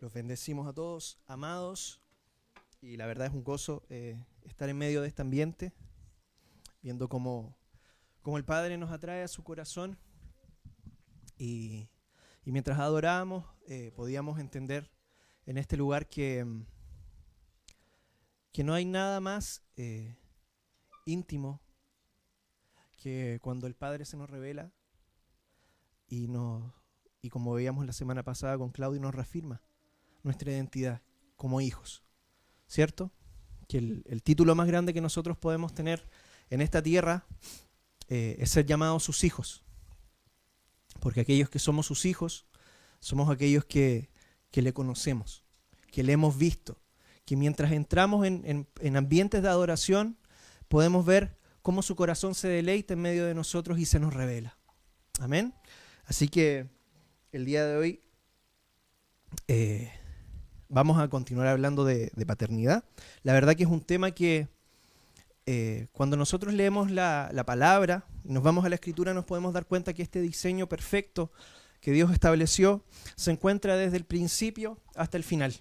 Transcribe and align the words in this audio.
Los 0.00 0.12
bendecimos 0.12 0.68
a 0.68 0.72
todos, 0.72 1.18
amados, 1.26 2.00
y 2.80 2.96
la 2.96 3.06
verdad 3.06 3.26
es 3.26 3.32
un 3.32 3.42
gozo 3.42 3.84
eh, 3.88 4.24
estar 4.44 4.68
en 4.68 4.78
medio 4.78 5.02
de 5.02 5.08
este 5.08 5.22
ambiente, 5.22 5.72
viendo 6.82 7.08
cómo, 7.08 7.58
cómo 8.22 8.38
el 8.38 8.44
Padre 8.44 8.78
nos 8.78 8.92
atrae 8.92 9.24
a 9.24 9.28
su 9.28 9.42
corazón. 9.42 9.98
Y, 11.36 11.88
y 12.44 12.52
mientras 12.52 12.78
adorábamos, 12.78 13.44
eh, 13.66 13.90
podíamos 13.96 14.38
entender 14.38 14.88
en 15.46 15.58
este 15.58 15.76
lugar 15.76 16.08
que, 16.08 16.46
que 18.52 18.62
no 18.62 18.74
hay 18.74 18.84
nada 18.84 19.18
más 19.18 19.64
eh, 19.76 20.16
íntimo 21.06 21.60
que 22.96 23.40
cuando 23.42 23.66
el 23.66 23.74
Padre 23.74 24.04
se 24.04 24.16
nos 24.16 24.30
revela 24.30 24.72
y, 26.06 26.28
nos, 26.28 26.72
y 27.20 27.30
como 27.30 27.52
veíamos 27.52 27.84
la 27.84 27.92
semana 27.92 28.22
pasada 28.22 28.56
con 28.56 28.70
Claudio, 28.70 29.00
nos 29.00 29.14
reafirma 29.14 29.60
nuestra 30.28 30.52
identidad 30.52 31.00
como 31.36 31.60
hijos, 31.60 32.04
¿cierto? 32.66 33.10
Que 33.66 33.78
el, 33.78 34.22
título 34.22 34.54
más 34.54 34.66
grande 34.66 34.94
que 34.94 35.00
nosotros 35.00 35.36
podemos 35.36 35.74
tener 35.74 36.08
en 36.50 36.60
esta 36.60 36.82
tierra 36.82 37.26
eh, 38.08 38.36
es 38.38 38.50
ser 38.50 38.66
llamados 38.66 39.02
sus 39.02 39.24
hijos, 39.24 39.64
porque 41.00 41.22
aquellos 41.22 41.48
que 41.48 41.58
somos 41.58 41.86
sus 41.86 42.04
hijos 42.04 42.46
somos 43.00 43.30
aquellos 43.30 43.64
que, 43.64 44.10
le 44.52 44.72
conocemos, 44.72 45.44
que 45.90 46.02
le 46.02 46.12
hemos 46.12 46.36
visto, 46.36 46.80
que 47.24 47.36
mientras 47.36 47.72
entramos 47.72 48.26
en, 48.26 48.66
en 48.80 48.96
ambientes 48.96 49.42
de 49.42 49.48
adoración 49.48 50.18
podemos 50.68 51.06
ver 51.06 51.38
cómo 51.62 51.82
su 51.82 51.96
corazón 51.96 52.34
se 52.34 52.48
deleita 52.48 52.94
en 52.94 53.00
medio 53.00 53.24
de 53.24 53.34
nosotros 53.34 53.78
y 53.78 53.86
se 53.86 54.00
nos 54.00 54.14
revela. 54.14 54.58
Amén. 55.20 55.54
Así 56.04 56.28
que 56.28 56.68
el 57.32 57.44
día 57.44 57.64
de 57.66 57.76
hoy 57.76 58.00
eh, 59.46 59.92
vamos 60.68 60.98
a 60.98 61.08
continuar 61.08 61.48
hablando 61.48 61.84
de, 61.84 62.12
paternidad. 62.26 62.84
La 63.22 63.32
verdad 63.32 63.56
que 63.56 63.64
es 63.64 63.68
un 63.68 63.80
tema 63.80 64.10
que 64.10 64.48
eh, 65.46 65.88
cuando 65.92 66.16
nosotros 66.16 66.52
leemos 66.54 66.90
la, 66.90 67.32
palabra 67.46 68.04
y 68.24 68.32
nos 68.32 68.42
vamos 68.42 68.64
a 68.64 68.68
la 68.68 68.74
escritura 68.74 69.14
nos 69.14 69.24
podemos 69.24 69.54
dar 69.54 69.66
cuenta 69.66 69.94
que 69.94 70.02
este 70.02 70.20
diseño 70.20 70.68
perfecto 70.68 71.32
que 71.80 71.92
Dios 71.92 72.12
estableció 72.12 72.84
se 73.16 73.30
encuentra 73.30 73.76
desde 73.76 73.96
el 73.96 74.04
principio 74.04 74.78
hasta 74.94 75.16
el 75.16 75.24
final. 75.24 75.54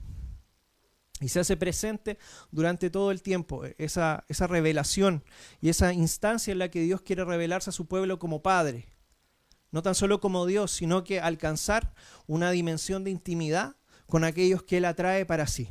Y 1.20 1.30
se 1.30 1.40
hace 1.40 1.58
presente 1.58 2.20
durante 2.52 2.92
todo 2.92 3.12
el 3.12 3.24
tiempo 3.24 3.64
esa, 3.78 4.24
esa 4.28 4.46
revelación 4.46 5.24
y 5.62 5.70
esa 5.70 5.92
instancia 5.94 6.52
en 6.52 6.60
la 6.60 6.70
que 6.70 6.82
Dios 6.82 7.02
quiere 7.02 7.26
revelarse 7.26 7.72
a 7.72 7.74
su 7.74 7.88
pueblo 7.88 8.20
como 8.20 8.44
Padre. 8.44 8.86
No 9.72 9.82
tan 9.82 9.96
solo 9.96 10.22
como 10.22 10.46
Dios, 10.46 10.72
sino 10.72 11.04
que 11.04 11.20
alcanzar 11.20 11.94
una 12.28 12.52
dimensión 12.52 13.04
de 13.04 13.12
intimidad 13.12 13.77
con 14.08 14.24
aquellos 14.24 14.64
que 14.64 14.78
Él 14.78 14.86
atrae 14.86 15.26
para 15.26 15.48
sí. 15.48 15.70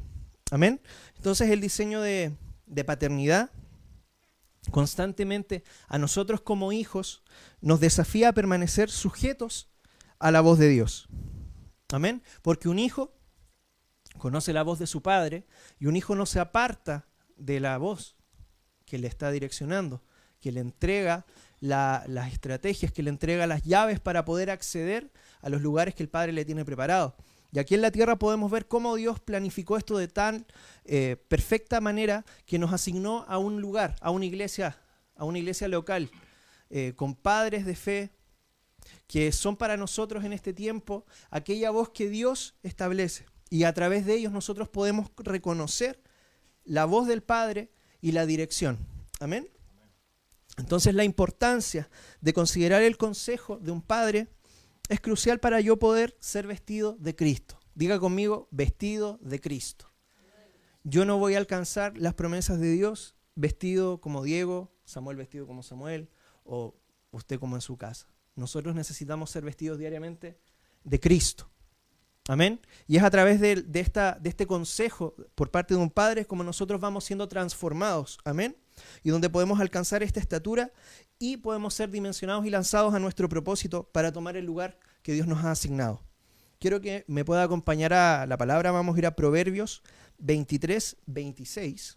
Amén. 0.51 0.81
Entonces 1.17 1.51
el 1.51 1.61
diseño 1.61 2.01
de, 2.01 2.37
paternidad 2.85 3.51
constantemente 4.71 5.65
a 5.89 5.99
nosotros 5.99 6.41
como 6.41 6.73
hijos 6.73 7.23
nos 7.61 7.81
desafía 7.81 8.31
a 8.31 8.33
permanecer 8.33 8.91
sujetos 8.91 9.69
a 10.19 10.31
la 10.31 10.41
voz 10.41 10.59
de 10.59 10.69
Dios. 10.69 11.09
Amén. 11.93 12.23
Porque 12.43 12.69
un 12.69 12.79
hijo 12.79 13.13
conoce 14.19 14.53
la 14.53 14.63
voz 14.63 14.79
de 14.79 14.87
su 14.87 15.03
padre 15.03 15.47
y 15.79 15.87
un 15.87 15.97
hijo 15.97 16.15
no 16.15 16.27
se 16.27 16.41
aparta 16.41 17.07
de 17.37 17.61
la 17.61 17.79
voz 17.79 18.17
que 18.85 18.99
le 18.99 19.09
está 19.09 19.31
direccionando, 19.31 20.03
que 20.41 20.53
le 20.53 20.61
entrega 20.61 21.27
las 21.61 22.33
estrategias, 22.33 22.93
que 22.93 23.03
le 23.03 23.11
entrega 23.11 23.47
las 23.47 23.63
llaves 23.63 24.01
para 24.01 24.25
poder 24.25 24.51
acceder 24.51 25.13
a 25.41 25.49
los 25.49 25.63
lugares 25.63 25.95
que 25.95 26.03
el 26.03 26.09
padre 26.09 26.33
le 26.33 26.45
tiene 26.45 26.65
preparado. 26.65 27.17
Y 27.57 27.59
aquí 27.59 27.75
en 27.75 27.81
la 27.81 27.91
tierra 27.91 28.19
podemos 28.19 28.51
ver 28.51 28.69
cómo 28.69 28.97
Dios 28.97 29.19
planificó 29.19 29.79
esto 29.79 29.97
de 29.97 30.09
tan 30.09 30.45
eh, 30.85 31.17
perfecta 31.29 31.81
manera 31.81 32.27
que 32.45 32.59
nos 32.59 32.71
asignó 32.71 33.25
a 33.29 33.39
un 33.39 33.63
lugar, 33.63 33.97
a 34.03 34.11
una 34.11 34.27
iglesia, 34.27 34.79
a 35.15 35.25
una 35.25 35.39
iglesia 35.39 35.67
local, 35.67 36.11
eh, 36.69 36.93
con 36.97 37.15
padres 37.15 37.65
de 37.65 37.75
fe, 37.75 38.11
que 39.07 39.33
son 39.33 39.57
para 39.57 39.79
nosotros 39.79 40.23
en 40.27 40.35
este 40.35 40.53
tiempo 40.53 41.07
aquella 41.31 41.71
voz 41.71 41.89
que 41.89 42.11
Dios 42.11 42.57
establece. 42.63 43.25
Y 43.49 43.65
a 43.65 43.73
través 43.73 44.05
de 44.05 44.17
ellos 44.17 44.33
nosotros 44.33 44.69
podemos 44.69 45.11
reconocer 45.17 46.03
la 46.63 46.85
voz 46.85 47.09
del 47.09 47.23
Padre 47.23 47.71
y 48.03 48.13
la 48.13 48.27
dirección. 48.27 48.87
Amén. 49.19 49.49
Entonces 50.59 50.95
la 50.95 51.05
importancia 51.05 51.89
de 52.21 52.35
considerar 52.35 52.83
el 52.83 52.99
consejo 52.99 53.57
de 53.57 53.71
un 53.71 53.81
padre 53.81 54.29
es 54.89 55.01
crucial 55.01 55.41
para 55.41 55.61
yo 55.61 55.79
poder 55.79 56.17
ser 56.21 56.47
vestido 56.47 56.97
de 56.99 57.15
Cristo. 57.17 57.59
Diga 57.75 57.99
conmigo, 57.99 58.49
vestido 58.51 59.19
de 59.23 59.41
Cristo. 59.41 59.91
Yo 60.85 61.05
no 61.05 61.19
voy 61.19 61.35
a 61.35 61.39
alcanzar 61.39 61.99
las 61.99 62.15
promesas 62.15 62.61
de 62.61 62.71
Dios 62.71 63.17
vestido 63.35 64.01
como 64.01 64.23
Diego, 64.23 64.73
Samuel 64.85 65.17
vestido 65.17 65.47
como 65.47 65.63
Samuel 65.63 66.09
o 66.45 66.75
usted 67.11 67.39
como 67.39 67.57
en 67.57 67.61
su 67.61 67.77
casa. 67.77 68.07
Nosotros 68.35 68.75
necesitamos 68.75 69.31
ser 69.31 69.45
vestidos 69.45 69.79
diariamente 69.79 70.39
de 70.85 71.01
Cristo. 71.01 71.51
Amén. 72.29 72.61
Y 72.87 72.97
es 72.97 73.03
a 73.03 73.11
través 73.11 73.41
de, 73.41 73.65
esta, 73.75 74.19
de 74.21 74.29
este 74.29 74.47
consejo 74.47 75.15
por 75.35 75.51
parte 75.51 75.75
de 75.75 75.81
un 75.81 75.91
padre 75.91 76.27
como 76.27 76.43
nosotros 76.45 76.81
vamos 76.81 77.05
siendo 77.05 77.29
transformados. 77.29 78.19
Amén. 78.25 78.57
Y 79.03 79.11
donde 79.11 79.31
podemos 79.31 79.61
alcanzar 79.61 80.03
esta 80.03 80.21
estatura 80.21 80.73
y 81.19 81.39
podemos 81.39 81.75
ser 81.75 81.91
dimensionados 81.91 82.47
y 82.47 82.51
lanzados 82.51 82.95
a 82.95 82.99
nuestro 82.99 83.29
propósito 83.29 83.85
para 83.85 84.13
tomar 84.13 84.37
el 84.37 84.45
lugar 84.45 84.79
que 85.03 85.13
Dios 85.13 85.27
nos 85.27 85.45
ha 85.45 85.51
asignado. 85.51 86.03
Quiero 86.59 86.81
que 86.81 87.05
me 87.07 87.25
pueda 87.25 87.43
acompañar 87.43 87.93
a 87.93 88.27
la 88.27 88.37
palabra. 88.37 88.73
Vamos 88.73 88.97
a 88.97 88.99
ir 88.99 89.07
a 89.07 89.15
Proverbios 89.15 89.83
23, 90.19 90.97
26. 91.07 91.97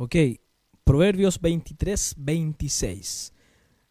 Ok, 0.00 0.14
Proverbios 0.84 1.40
23, 1.40 2.14
26. 2.18 3.32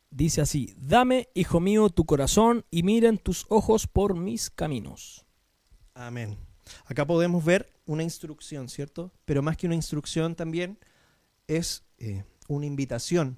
Dice 0.09 0.41
así, 0.41 0.73
dame, 0.77 1.29
hijo 1.33 1.59
mío, 1.59 1.89
tu 1.89 2.05
corazón 2.05 2.65
y 2.71 2.83
miren 2.83 3.17
tus 3.17 3.45
ojos 3.49 3.87
por 3.87 4.15
mis 4.15 4.49
caminos. 4.49 5.25
Amén. 5.93 6.37
Acá 6.85 7.05
podemos 7.05 7.43
ver 7.43 7.73
una 7.85 8.03
instrucción, 8.03 8.69
¿cierto? 8.69 9.11
Pero 9.25 9.41
más 9.41 9.57
que 9.57 9.65
una 9.65 9.75
instrucción 9.75 10.35
también 10.35 10.79
es 11.47 11.83
eh, 11.97 12.23
una 12.47 12.65
invitación 12.65 13.37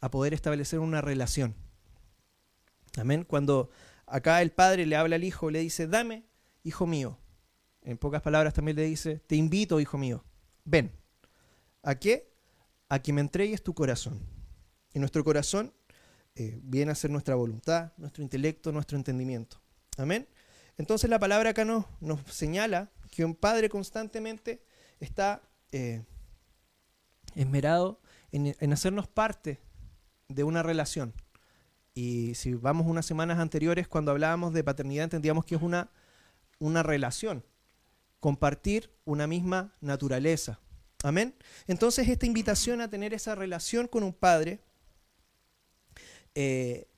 a 0.00 0.10
poder 0.10 0.34
establecer 0.34 0.78
una 0.78 1.00
relación. 1.00 1.54
Amén. 2.98 3.24
Cuando 3.24 3.70
acá 4.06 4.42
el 4.42 4.50
padre 4.50 4.86
le 4.86 4.96
habla 4.96 5.16
al 5.16 5.24
hijo, 5.24 5.50
le 5.50 5.60
dice, 5.60 5.86
dame, 5.86 6.24
hijo 6.64 6.86
mío. 6.86 7.18
En 7.82 7.96
pocas 7.96 8.22
palabras 8.22 8.54
también 8.54 8.76
le 8.76 8.84
dice, 8.84 9.20
te 9.26 9.36
invito, 9.36 9.80
hijo 9.80 9.98
mío, 9.98 10.24
ven. 10.64 10.92
¿A 11.82 11.94
qué? 11.94 12.32
A 12.88 13.00
que 13.00 13.12
me 13.12 13.20
entregues 13.20 13.62
tu 13.62 13.74
corazón. 13.74 14.20
Y 14.92 14.98
nuestro 14.98 15.24
corazón 15.24 15.72
eh, 16.34 16.58
viene 16.62 16.92
a 16.92 16.94
ser 16.94 17.10
nuestra 17.10 17.34
voluntad, 17.34 17.92
nuestro 17.96 18.22
intelecto, 18.22 18.72
nuestro 18.72 18.96
entendimiento. 18.96 19.60
Amén. 19.96 20.28
Entonces 20.78 21.10
la 21.10 21.18
palabra 21.18 21.50
acá 21.50 21.64
nos, 21.64 21.84
nos 22.00 22.20
señala 22.32 22.90
que 23.10 23.24
un 23.24 23.34
padre 23.34 23.68
constantemente 23.68 24.62
está 24.98 25.42
eh, 25.72 26.04
esmerado 27.34 28.00
en, 28.32 28.56
en, 28.58 28.72
hacernos 28.72 29.08
parte 29.08 29.60
de 30.28 30.44
una 30.44 30.62
relación. 30.62 31.12
Y 31.92 32.34
si 32.34 32.54
vamos 32.54 32.86
unas 32.86 33.04
semanas 33.04 33.38
anteriores, 33.38 33.88
cuando 33.88 34.12
hablábamos 34.12 34.52
de 34.52 34.64
paternidad, 34.64 35.04
entendíamos 35.04 35.44
que 35.44 35.56
es 35.56 35.62
una, 35.62 35.90
una 36.58 36.82
relación, 36.82 37.44
compartir 38.20 38.92
una 39.04 39.26
misma 39.26 39.74
naturaleza, 39.80 40.60
Amén. 41.02 41.34
Entonces 41.66 42.08
esta 42.08 42.26
invitación 42.26 42.80
a 42.80 42.88
tener 42.88 43.14
esa 43.14 43.34
relación 43.34 43.88
con 43.88 44.02
un 44.02 44.12
padre 44.12 44.60
eh, 46.34 46.88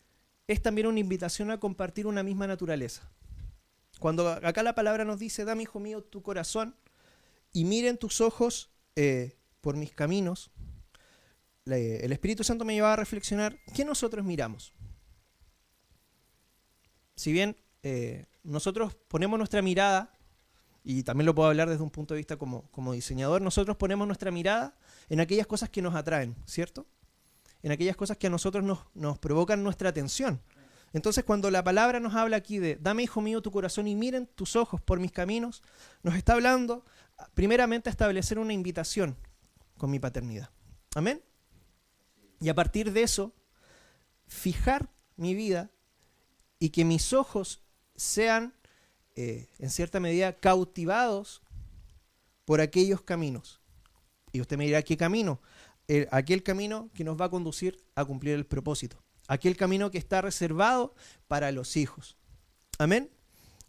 es 0.46 0.62
también 0.62 0.86
una 0.86 1.00
invitación 1.00 1.50
a 1.50 1.60
compartir 1.60 2.06
una 2.06 2.22
misma 2.22 2.46
naturaleza. 2.46 3.10
Cuando 3.98 4.28
acá 4.28 4.62
la 4.62 4.74
palabra 4.74 5.04
nos 5.04 5.18
dice, 5.18 5.44
dame 5.44 5.62
hijo 5.62 5.78
mío 5.78 6.02
tu 6.02 6.22
corazón 6.22 6.76
y 7.52 7.64
miren 7.64 7.98
tus 7.98 8.20
ojos 8.20 8.70
eh, 8.96 9.36
por 9.60 9.76
mis 9.76 9.92
caminos, 9.92 10.50
el 11.64 12.12
Espíritu 12.12 12.42
Santo 12.42 12.64
me 12.64 12.74
lleva 12.74 12.92
a 12.92 12.96
reflexionar, 12.96 13.56
¿qué 13.74 13.84
nosotros 13.84 14.24
miramos? 14.24 14.72
Si 17.14 17.32
bien 17.32 17.56
eh, 17.82 18.26
nosotros 18.42 18.96
ponemos 19.08 19.38
nuestra 19.38 19.62
mirada 19.62 20.12
y 20.82 21.04
también 21.04 21.26
lo 21.26 21.34
puedo 21.34 21.48
hablar 21.48 21.68
desde 21.68 21.82
un 21.82 21.90
punto 21.90 22.14
de 22.14 22.18
vista 22.18 22.36
como, 22.36 22.68
como 22.72 22.92
diseñador, 22.92 23.42
nosotros 23.42 23.76
ponemos 23.76 24.06
nuestra 24.06 24.32
mirada 24.32 24.76
en 25.08 25.20
aquellas 25.20 25.46
cosas 25.46 25.70
que 25.70 25.82
nos 25.82 25.94
atraen, 25.94 26.34
¿cierto? 26.46 26.86
En 27.62 27.72
aquellas 27.72 27.96
cosas 27.96 28.16
que 28.16 28.26
a 28.26 28.30
nosotros 28.30 28.64
nos, 28.94 29.18
provocan 29.18 29.62
nuestra 29.62 29.88
atención. 29.88 30.40
Entonces 30.92 31.24
cuando 31.24 31.50
la 31.50 31.64
palabra 31.64 32.00
nos 32.00 32.14
habla 32.14 32.36
aquí 32.36 32.58
de, 32.58 32.76
dame 32.76 33.04
hijo 33.04 33.20
mío 33.20 33.40
tu 33.40 33.50
corazón 33.50 33.88
y 33.88 33.94
miren 33.94 34.26
tus 34.26 34.56
ojos 34.56 34.80
por 34.80 35.00
mis 35.00 35.12
caminos, 35.12 35.62
nos 36.02 36.16
está 36.16 36.34
hablando 36.34 36.84
primeramente 37.34 37.88
a 37.88 37.92
establecer 37.92 38.38
una 38.38 38.52
invitación 38.52 39.16
con 39.78 39.90
mi 39.90 39.98
paternidad. 39.98 40.50
Amén. 40.94 41.22
Y 42.40 42.48
a 42.48 42.54
partir 42.54 42.92
de 42.92 43.04
eso, 43.04 43.32
fijar 44.26 44.90
mi 45.16 45.34
vida 45.34 45.70
y 46.58 46.70
que 46.70 46.84
mis 46.84 47.12
ojos 47.12 47.62
sean, 47.96 48.54
eh, 49.14 49.48
en 49.58 49.70
cierta 49.70 50.00
medida, 50.00 50.34
cautivados 50.34 51.42
por 52.44 52.60
aquellos 52.60 53.02
caminos. 53.02 53.60
Y 54.32 54.40
usted 54.40 54.56
me 54.56 54.64
dirá, 54.64 54.82
¿qué 54.82 54.96
camino? 54.96 55.40
Aquel 56.10 56.42
camino 56.42 56.90
que 56.94 57.04
nos 57.04 57.20
va 57.20 57.26
a 57.26 57.30
conducir 57.30 57.82
a 57.94 58.04
cumplir 58.04 58.34
el 58.34 58.46
propósito. 58.46 59.02
Aquel 59.28 59.56
camino 59.56 59.90
que 59.90 59.98
está 59.98 60.20
reservado 60.20 60.94
para 61.28 61.52
los 61.52 61.76
hijos. 61.76 62.16
Amén. 62.78 63.10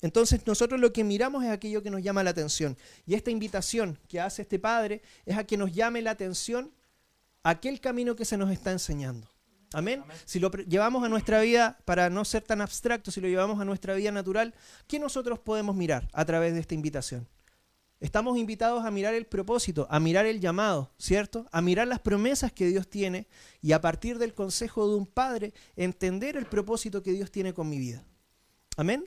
Entonces 0.01 0.45
nosotros 0.45 0.81
lo 0.81 0.92
que 0.92 1.04
miramos 1.04 1.44
es 1.45 1.50
aquello 1.50 1.81
que 1.81 1.89
nos 1.89 2.04
llama 2.04 2.24
la 2.24 2.31
atención. 2.31 2.77
Y 3.06 3.13
esta 3.13 3.31
invitación 3.31 3.98
que 4.07 4.19
hace 4.19 4.42
este 4.42 4.60
Padre 4.60 5.01
es 5.25 5.38
a 5.38 5.45
que 5.45 5.57
nos 5.57 5.71
llame 5.71 6.01
la 6.01 6.12
atención 6.12 6.74
aquel 7.44 7.80
camino 7.80 8.15
que 8.15 8.25
se 8.25 8.38
nos 8.38 8.51
está 8.51 8.71
enseñando. 8.71 9.30
Amén. 9.74 10.04
Si 10.25 10.39
lo 10.39 10.51
llevamos 10.51 11.04
a 11.04 11.10
nuestra 11.10 11.42
vida, 11.42 11.80
para 11.86 12.10
no 12.10 12.25
ser 12.25 12.44
tan 12.44 12.62
abstracto, 12.62 13.12
si 13.12 13.21
lo 13.21 13.27
llevamos 13.27 13.60
a 13.60 13.65
nuestra 13.65 13.95
vida 13.95 14.12
natural, 14.12 14.54
¿qué 14.88 15.00
nosotros 15.00 15.39
podemos 15.39 15.75
mirar 15.75 16.07
a 16.13 16.25
través 16.25 16.54
de 16.54 16.60
esta 16.60 16.75
invitación? 16.75 17.27
Estamos 18.04 18.38
invitados 18.38 18.84
a 18.84 18.92
mirar 18.92 19.14
el 19.14 19.26
propósito, 19.26 19.88
a 19.90 19.98
mirar 19.98 20.26
el 20.26 20.42
llamado, 20.42 20.92
¿cierto? 20.98 21.48
A 21.54 21.62
mirar 21.62 21.88
las 21.88 22.00
promesas 22.00 22.52
que 22.52 22.68
Dios 22.68 22.90
tiene 22.90 23.30
y 23.62 23.72
a 23.72 23.80
partir 23.80 24.18
del 24.18 24.34
consejo 24.34 24.90
de 24.90 24.96
un 24.96 25.06
padre, 25.06 25.54
entender 25.78 26.36
el 26.36 26.46
propósito 26.46 27.02
que 27.02 27.14
Dios 27.14 27.32
tiene 27.32 27.54
con 27.54 27.70
mi 27.70 27.80
vida. 27.80 28.04
Amén. 28.76 29.06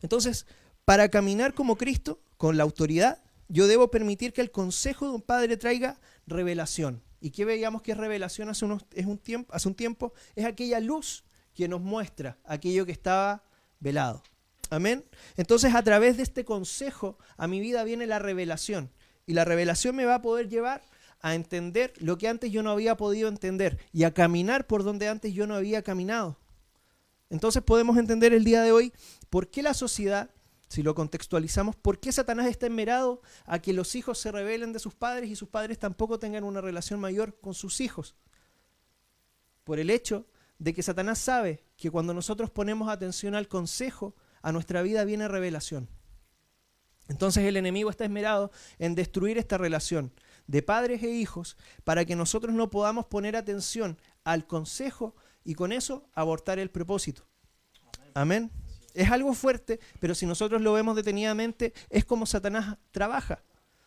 Entonces, 0.00 0.46
para 0.86 1.10
caminar 1.10 1.52
como 1.52 1.76
Cristo, 1.76 2.18
con 2.38 2.56
la 2.56 2.62
autoridad, 2.62 3.22
yo 3.48 3.66
debo 3.66 3.90
permitir 3.90 4.32
que 4.32 4.40
el 4.40 4.50
consejo 4.50 5.06
de 5.06 5.14
un 5.16 5.20
padre 5.20 5.58
traiga 5.58 6.00
revelación. 6.26 7.02
¿Y 7.20 7.28
qué 7.28 7.44
veíamos 7.44 7.82
que 7.82 7.92
es 7.92 7.98
revelación 7.98 8.48
hace, 8.48 8.64
unos, 8.64 8.86
es 8.94 9.04
un 9.04 9.18
tiempo, 9.18 9.52
hace 9.52 9.68
un 9.68 9.74
tiempo? 9.74 10.14
Es 10.34 10.46
aquella 10.46 10.80
luz 10.80 11.24
que 11.52 11.68
nos 11.68 11.82
muestra 11.82 12.38
aquello 12.46 12.86
que 12.86 12.92
estaba 12.92 13.44
velado. 13.80 14.22
Amén. 14.70 15.04
Entonces 15.36 15.74
a 15.74 15.82
través 15.82 16.16
de 16.16 16.22
este 16.22 16.44
consejo 16.44 17.18
a 17.36 17.46
mi 17.46 17.60
vida 17.60 17.84
viene 17.84 18.06
la 18.06 18.18
revelación. 18.18 18.90
Y 19.26 19.34
la 19.34 19.44
revelación 19.44 19.96
me 19.96 20.04
va 20.04 20.16
a 20.16 20.22
poder 20.22 20.48
llevar 20.48 20.82
a 21.20 21.34
entender 21.34 21.92
lo 21.98 22.18
que 22.18 22.28
antes 22.28 22.52
yo 22.52 22.62
no 22.62 22.70
había 22.70 22.96
podido 22.96 23.28
entender 23.28 23.78
y 23.92 24.04
a 24.04 24.12
caminar 24.12 24.66
por 24.66 24.84
donde 24.84 25.08
antes 25.08 25.32
yo 25.32 25.46
no 25.46 25.54
había 25.54 25.82
caminado. 25.82 26.38
Entonces 27.30 27.62
podemos 27.62 27.96
entender 27.96 28.34
el 28.34 28.44
día 28.44 28.62
de 28.62 28.72
hoy 28.72 28.92
por 29.30 29.48
qué 29.48 29.62
la 29.62 29.74
sociedad 29.74 30.30
si 30.74 30.82
lo 30.82 30.96
contextualizamos, 30.96 31.76
¿por 31.76 32.00
qué 32.00 32.10
Satanás 32.10 32.46
está 32.46 32.66
enmerado 32.66 33.22
a 33.44 33.60
que 33.60 33.72
los 33.72 33.94
hijos 33.94 34.18
se 34.18 34.32
rebelen 34.32 34.72
de 34.72 34.80
sus 34.80 34.92
padres 34.92 35.30
y 35.30 35.36
sus 35.36 35.48
padres 35.48 35.78
tampoco 35.78 36.18
tengan 36.18 36.42
una 36.42 36.60
relación 36.60 36.98
mayor 36.98 37.38
con 37.38 37.54
sus 37.54 37.80
hijos? 37.80 38.16
Por 39.62 39.78
el 39.78 39.88
hecho 39.88 40.26
de 40.58 40.74
que 40.74 40.82
Satanás 40.82 41.20
sabe 41.20 41.64
que 41.76 41.92
cuando 41.92 42.12
nosotros 42.12 42.50
ponemos 42.50 42.88
atención 42.88 43.36
al 43.36 43.46
consejo, 43.46 44.16
a 44.44 44.52
nuestra 44.52 44.82
vida 44.82 45.04
viene 45.04 45.26
revelación. 45.26 45.88
Entonces 47.08 47.44
el 47.44 47.56
enemigo 47.56 47.88
está 47.88 48.04
esmerado 48.04 48.52
en 48.78 48.94
destruir 48.94 49.38
esta 49.38 49.56
relación 49.56 50.12
de 50.46 50.62
padres 50.62 51.02
e 51.02 51.08
hijos 51.08 51.56
para 51.82 52.04
que 52.04 52.14
nosotros 52.14 52.54
no 52.54 52.68
podamos 52.68 53.06
poner 53.06 53.36
atención 53.36 53.98
al 54.22 54.46
consejo 54.46 55.16
y 55.44 55.54
con 55.54 55.72
eso 55.72 56.06
abortar 56.12 56.58
el 56.58 56.70
propósito. 56.70 57.26
Amén. 58.12 58.50
Es 58.92 59.10
algo 59.10 59.32
fuerte, 59.32 59.80
pero 59.98 60.14
si 60.14 60.26
nosotros 60.26 60.60
lo 60.60 60.74
vemos 60.74 60.94
detenidamente, 60.94 61.72
es 61.88 62.04
como 62.04 62.26
Satanás 62.26 62.76
trabaja. 62.90 63.42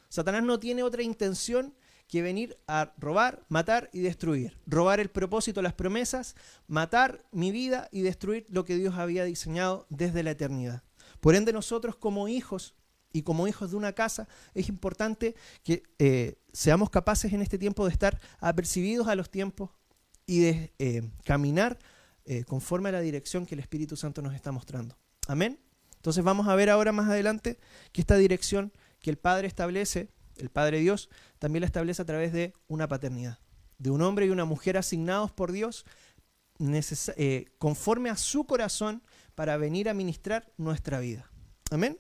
Satanás 0.10 0.42
no 0.42 0.60
tiene 0.60 0.82
otra 0.82 1.04
intención 1.04 1.76
que 2.08 2.22
venir 2.22 2.58
a 2.68 2.94
robar, 2.98 3.46
matar 3.50 3.90
y 3.92 4.00
destruir. 4.00 4.58
Robar 4.66 5.00
el 5.00 5.10
propósito, 5.10 5.62
las 5.62 5.74
promesas, 5.74 6.36
matar 6.68 7.26
mi 7.32 7.52
vida 7.52 7.90
y 7.92 8.02
destruir 8.02 8.46
lo 8.50 8.64
que 8.64 8.78
Dios 8.78 8.96
había 8.96 9.26
diseñado 9.26 9.86
desde 9.90 10.24
la 10.24 10.32
eternidad. 10.32 10.84
Por 11.20 11.36
ende, 11.36 11.52
nosotros 11.52 11.96
como 11.96 12.28
hijos 12.28 12.76
y 13.12 13.24
como 13.24 13.48
hijos 13.48 13.72
de 13.72 13.78
una 13.78 13.94
casa, 13.94 14.28
es 14.54 14.70
importante 14.70 15.36
que 15.64 15.84
eh, 16.00 16.36
seamos 16.54 16.90
capaces 16.90 17.34
en 17.34 17.42
este 17.42 17.58
tiempo 17.58 17.86
de 17.86 17.92
estar 17.92 18.20
apercibidos 18.40 19.08
a 19.08 19.16
los 19.16 19.30
tiempos 19.30 19.72
y 20.26 20.40
de 20.40 20.74
eh, 20.80 21.10
caminar 21.24 21.80
eh, 22.26 22.44
conforme 22.44 22.90
a 22.90 22.94
la 22.94 23.02
dirección 23.02 23.46
que 23.46 23.56
el 23.56 23.60
Espíritu 23.60 23.96
Santo 23.96 24.22
nos 24.22 24.34
está 24.36 24.52
mostrando. 24.52 24.98
Amén. 25.28 25.60
Entonces 25.96 26.24
vamos 26.24 26.48
a 26.48 26.56
ver 26.56 26.70
ahora 26.70 26.92
más 26.92 27.10
adelante 27.10 27.60
que 27.92 28.02
esta 28.02 28.18
dirección 28.18 28.72
que 29.00 29.10
el 29.10 29.18
Padre 29.18 29.48
establece, 29.48 30.10
el 30.40 30.50
Padre 30.50 30.80
Dios, 30.80 31.10
también 31.40 31.62
la 31.62 31.68
establece 31.68 32.02
a 32.02 32.06
través 32.06 32.34
de 32.34 32.54
una 32.68 32.88
paternidad, 32.88 33.40
de 33.78 33.90
un 33.90 34.02
hombre 34.02 34.26
y 34.26 34.30
una 34.30 34.46
mujer 34.46 34.78
asignados 34.78 35.32
por 35.32 35.52
Dios 35.52 35.86
eh, 36.60 37.46
conforme 37.60 38.10
a 38.10 38.18
su 38.18 38.46
corazón 38.46 39.04
para 39.36 39.58
venir 39.58 39.90
a 39.90 39.94
ministrar 39.94 40.52
nuestra 40.58 41.00
vida. 41.00 41.30
Amén. 41.70 42.00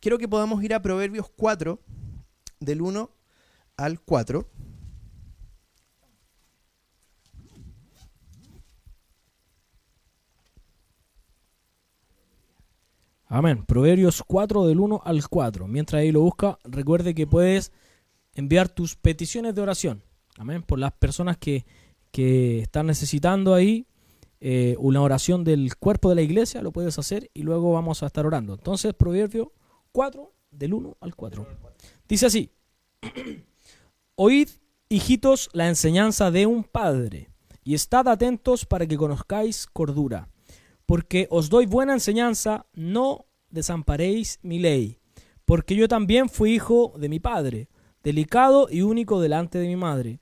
Quiero 0.00 0.18
que 0.18 0.28
podamos 0.28 0.62
ir 0.62 0.74
a 0.74 0.82
Proverbios 0.82 1.30
4, 1.34 1.80
del 2.60 2.82
1 2.82 3.10
al 3.76 4.00
4. 4.00 4.48
Amén. 13.32 13.64
Proverbios 13.64 14.24
4 14.26 14.66
del 14.66 14.80
1 14.80 15.02
al 15.04 15.28
4. 15.28 15.68
Mientras 15.68 16.00
ahí 16.00 16.10
lo 16.10 16.20
busca, 16.20 16.58
recuerde 16.64 17.14
que 17.14 17.28
puedes 17.28 17.70
enviar 18.34 18.68
tus 18.68 18.96
peticiones 18.96 19.54
de 19.54 19.62
oración. 19.62 20.02
Amén. 20.36 20.64
Por 20.64 20.80
las 20.80 20.90
personas 20.92 21.38
que, 21.38 21.64
están 22.12 22.86
necesitando 22.86 23.54
ahí 23.54 23.86
eh, 24.40 24.74
una 24.80 25.00
oración 25.00 25.44
del 25.44 25.76
cuerpo 25.76 26.08
de 26.08 26.16
la 26.16 26.22
iglesia, 26.22 26.60
lo 26.60 26.72
puedes 26.72 26.98
hacer 26.98 27.30
y 27.32 27.44
luego 27.44 27.72
vamos 27.72 28.02
a 28.02 28.06
estar 28.06 28.26
orando. 28.26 28.54
Entonces, 28.54 28.94
Proverbio 28.94 29.52
4 29.92 30.32
del 30.50 30.74
1 30.74 30.96
al 31.00 31.14
4. 31.14 31.46
Dice 32.08 32.26
así. 32.26 32.50
Oíd, 34.16 34.48
hijitos, 34.88 35.50
la 35.52 35.68
enseñanza 35.68 36.32
de 36.32 36.46
un 36.46 36.64
padre 36.64 37.30
y 37.62 37.74
estad 37.74 38.08
atentos 38.08 38.66
para 38.66 38.88
que 38.88 38.96
conozcáis 38.96 39.68
cordura 39.68 40.28
porque 40.90 41.28
os 41.30 41.50
doy 41.50 41.66
buena 41.66 41.92
enseñanza, 41.92 42.66
no 42.72 43.26
desamparéis 43.48 44.40
mi 44.42 44.58
ley, 44.58 44.98
porque 45.44 45.76
yo 45.76 45.86
también 45.86 46.28
fui 46.28 46.52
hijo 46.52 46.94
de 46.98 47.08
mi 47.08 47.20
padre, 47.20 47.68
delicado 48.02 48.66
y 48.68 48.82
único 48.82 49.20
delante 49.20 49.58
de 49.58 49.68
mi 49.68 49.76
madre. 49.76 50.18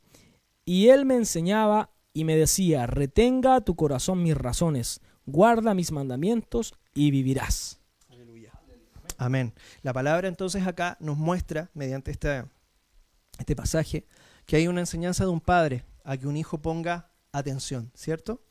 Y 0.67 0.89
él 0.89 1.07
me 1.07 1.15
enseñaba 1.15 1.95
y 2.13 2.25
me 2.25 2.37
decía, 2.37 2.87
retenga 2.87 3.63
tu 3.63 3.77
corazón 3.77 4.23
mis 4.23 4.37
razones, 4.37 5.01
guarda 5.25 5.73
mis 5.73 5.91
mandamientos 5.91 6.75
y 6.93 7.13
vivirás. 7.13 7.81
Aleluya. 8.11 8.53
Amén. 9.17 9.55
La 9.81 9.95
palabra 9.95 10.29
entonces 10.29 10.67
acá 10.67 10.99
nos 11.01 11.17
muestra, 11.17 11.71
mediante 11.73 12.11
este, 12.11 12.45
este 13.39 13.57
pasaje, 13.57 14.05
que 14.45 14.57
hay 14.57 14.69
una 14.69 14.81
enseñanza 14.81 15.25
de 15.25 15.31
un 15.31 15.41
padre 15.41 15.87
a 16.05 16.19
que 16.19 16.27
un 16.27 16.37
hijo 16.37 16.61
ponga 16.61 17.11
atención, 17.33 17.91
¿cierto? 17.95 18.43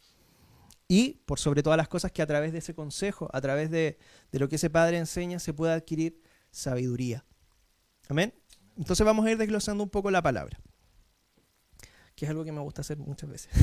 Y 0.87 1.21
por 1.25 1.39
sobre 1.39 1.63
todas 1.63 1.77
las 1.77 1.87
cosas 1.87 2.11
que 2.11 2.21
a 2.21 2.27
través 2.27 2.53
de 2.53 2.59
ese 2.59 2.73
consejo, 2.73 3.29
a 3.33 3.41
través 3.41 3.69
de, 3.69 3.97
lo 4.31 4.47
que 4.47 4.55
ese 4.55 4.69
padre 4.69 4.97
enseña, 4.97 5.39
se 5.39 5.53
pueda 5.53 5.73
adquirir 5.73 6.21
sabiduría. 6.51 7.25
Amén. 8.07 8.33
Entonces 8.77 9.05
vamos 9.05 9.25
a 9.25 9.31
ir 9.31 9.37
desglosando 9.37 9.83
un 9.83 9.89
poco 9.89 10.11
la 10.11 10.21
palabra, 10.21 10.59
que 12.15 12.25
es 12.25 12.31
algo 12.31 12.45
que 12.45 12.51
me 12.51 12.61
gusta 12.61 12.81
hacer 12.81 12.97
muchas 12.97 13.29
veces. 13.29 13.51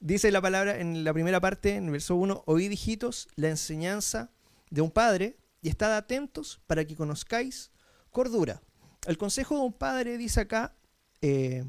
Dice 0.00 0.30
la 0.30 0.42
palabra 0.42 0.78
en 0.78 1.04
la 1.04 1.14
primera 1.14 1.40
parte, 1.40 1.76
en 1.76 1.86
el 1.86 1.92
verso 1.92 2.16
1, 2.16 2.44
oíd 2.46 2.70
hijitos 2.70 3.28
la 3.36 3.48
enseñanza 3.48 4.30
de 4.70 4.82
un 4.82 4.90
padre 4.90 5.38
y 5.62 5.68
estad 5.68 5.96
atentos 5.96 6.60
para 6.66 6.84
que 6.84 6.94
conozcáis 6.94 7.70
cordura. 8.10 8.60
El 9.06 9.18
consejo 9.18 9.56
de 9.56 9.62
un 9.62 9.72
padre 9.72 10.18
dice 10.18 10.40
acá, 10.40 10.74
eh, 11.22 11.64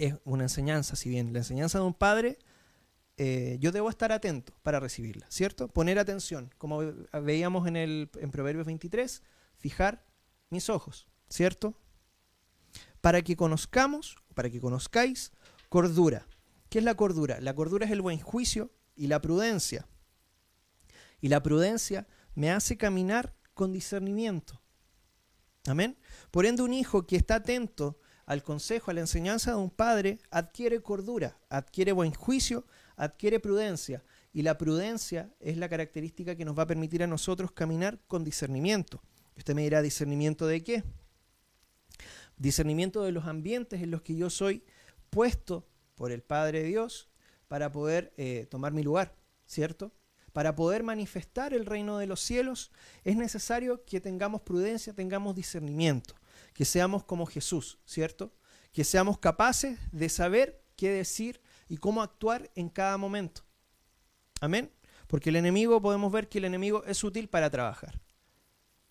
es 0.00 0.14
una 0.24 0.44
enseñanza, 0.44 0.96
si 0.96 1.10
bien 1.10 1.32
la 1.32 1.40
enseñanza 1.40 1.78
de 1.78 1.84
un 1.84 1.94
padre, 1.94 2.38
eh, 3.18 3.58
yo 3.60 3.70
debo 3.70 3.90
estar 3.90 4.12
atento 4.12 4.54
para 4.62 4.80
recibirla, 4.80 5.26
¿cierto? 5.28 5.68
Poner 5.68 5.98
atención, 5.98 6.50
como 6.56 6.80
veíamos 7.22 7.68
en, 7.68 7.76
el, 7.76 8.10
en 8.18 8.30
Proverbios 8.30 8.66
23, 8.66 9.22
fijar 9.58 10.06
mis 10.48 10.70
ojos, 10.70 11.06
¿cierto? 11.28 11.74
Para 13.02 13.20
que 13.20 13.36
conozcamos, 13.36 14.16
para 14.34 14.48
que 14.48 14.58
conozcáis 14.58 15.32
cordura. 15.68 16.26
¿Qué 16.70 16.78
es 16.78 16.84
la 16.84 16.94
cordura? 16.94 17.40
La 17.40 17.54
cordura 17.54 17.84
es 17.84 17.92
el 17.92 18.00
buen 18.00 18.20
juicio 18.20 18.72
y 18.96 19.08
la 19.08 19.20
prudencia. 19.20 19.86
Y 21.20 21.28
la 21.28 21.42
prudencia 21.42 22.08
me 22.34 22.50
hace 22.50 22.78
caminar 22.78 23.36
con 23.52 23.70
discernimiento. 23.70 24.62
Amén. 25.66 25.98
Por 26.30 26.46
ende, 26.46 26.62
un 26.62 26.72
hijo 26.72 27.06
que 27.06 27.16
está 27.16 27.34
atento 27.34 27.99
al 28.30 28.44
consejo, 28.44 28.92
a 28.92 28.94
la 28.94 29.00
enseñanza 29.00 29.50
de 29.50 29.56
un 29.56 29.70
padre, 29.70 30.20
adquiere 30.30 30.80
cordura, 30.80 31.36
adquiere 31.48 31.90
buen 31.90 32.14
juicio, 32.14 32.64
adquiere 32.94 33.40
prudencia. 33.40 34.04
Y 34.32 34.42
la 34.42 34.56
prudencia 34.56 35.34
es 35.40 35.56
la 35.56 35.68
característica 35.68 36.36
que 36.36 36.44
nos 36.44 36.56
va 36.56 36.62
a 36.62 36.68
permitir 36.68 37.02
a 37.02 37.08
nosotros 37.08 37.50
caminar 37.50 37.98
con 38.06 38.22
discernimiento. 38.22 39.02
Usted 39.36 39.52
me 39.56 39.62
dirá, 39.62 39.82
¿discernimiento 39.82 40.46
de 40.46 40.62
qué? 40.62 40.84
Discernimiento 42.36 43.02
de 43.02 43.10
los 43.10 43.24
ambientes 43.24 43.82
en 43.82 43.90
los 43.90 44.02
que 44.02 44.14
yo 44.14 44.30
soy 44.30 44.62
puesto 45.10 45.66
por 45.96 46.12
el 46.12 46.22
Padre 46.22 46.62
Dios 46.62 47.08
para 47.48 47.72
poder 47.72 48.12
eh, 48.16 48.46
tomar 48.48 48.72
mi 48.72 48.84
lugar, 48.84 49.12
¿cierto? 49.44 49.92
Para 50.32 50.54
poder 50.54 50.84
manifestar 50.84 51.52
el 51.52 51.66
reino 51.66 51.98
de 51.98 52.06
los 52.06 52.20
cielos 52.20 52.70
es 53.02 53.16
necesario 53.16 53.84
que 53.84 54.00
tengamos 54.00 54.42
prudencia, 54.42 54.92
tengamos 54.92 55.34
discernimiento, 55.34 56.14
que 56.60 56.66
seamos 56.66 57.04
como 57.04 57.24
Jesús, 57.24 57.78
¿cierto? 57.86 58.34
Que 58.70 58.84
seamos 58.84 59.18
capaces 59.18 59.78
de 59.92 60.10
saber 60.10 60.62
qué 60.76 60.90
decir 60.90 61.40
y 61.70 61.78
cómo 61.78 62.02
actuar 62.02 62.50
en 62.54 62.68
cada 62.68 62.98
momento. 62.98 63.46
Amén. 64.42 64.70
Porque 65.06 65.30
el 65.30 65.36
enemigo, 65.36 65.80
podemos 65.80 66.12
ver 66.12 66.28
que 66.28 66.36
el 66.36 66.44
enemigo 66.44 66.84
es 66.84 67.02
útil 67.02 67.30
para 67.30 67.48
trabajar. 67.48 68.02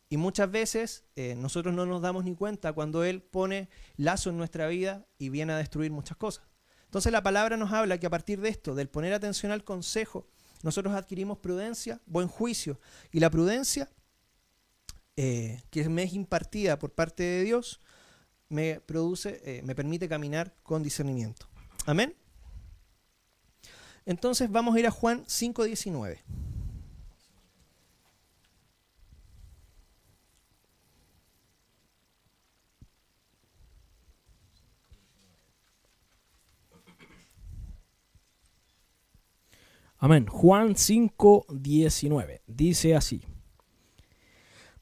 Y 0.10 0.18
muchas 0.18 0.50
veces 0.50 1.04
eh, 1.16 1.36
nosotros 1.36 1.76
no 1.76 1.86
nos 1.86 2.02
damos 2.02 2.24
ni 2.24 2.34
cuenta 2.34 2.74
cuando 2.74 3.04
Él 3.04 3.22
pone 3.22 3.70
lazo 3.98 4.32
en 4.32 4.38
nuestra 4.38 4.66
vida 4.66 5.06
y 5.20 5.30
viene 5.30 5.54
a 5.54 5.58
destruir 5.58 5.92
muchas 5.92 6.18
cosas. 6.18 6.46
Entonces 6.86 7.12
la 7.12 7.22
palabra 7.22 7.56
nos 7.56 7.72
habla 7.72 8.00
que 8.00 8.08
a 8.08 8.10
partir 8.10 8.42
de 8.42 8.50
esto, 8.50 8.74
del 8.74 8.90
poner 8.90 9.14
atención 9.14 9.52
al 9.52 9.64
consejo, 9.64 10.28
nosotros 10.64 10.96
adquirimos 10.96 11.38
prudencia, 11.38 12.02
buen 12.08 12.30
juicio. 12.30 12.80
Y 13.12 13.20
la 13.20 13.30
prudencia 13.30 13.92
eh, 15.22 15.62
que 15.70 15.90
me 15.90 16.04
es 16.04 16.14
impartida 16.14 16.80
por 16.80 16.94
parte 16.94 17.24
de 17.24 17.44
Dios 17.44 17.82
me 18.48 18.80
produce, 18.80 19.42
eh, 19.44 19.62
me 19.64 19.76
permite 19.76 20.08
caminar 20.08 20.56
con 20.64 20.82
discernimiento. 20.82 21.50
Amén. 21.86 22.16
Entonces 24.06 24.50
vamos 24.50 24.78
a 24.78 24.80
ir 24.80 24.88
a 24.88 24.92
Juan 24.92 25.26
5.19. 25.26 26.20
Amén. 39.98 40.28
Juan 40.28 40.78
5, 40.78 41.46
19. 41.50 42.42
Dice 42.48 42.96
así. 42.96 43.22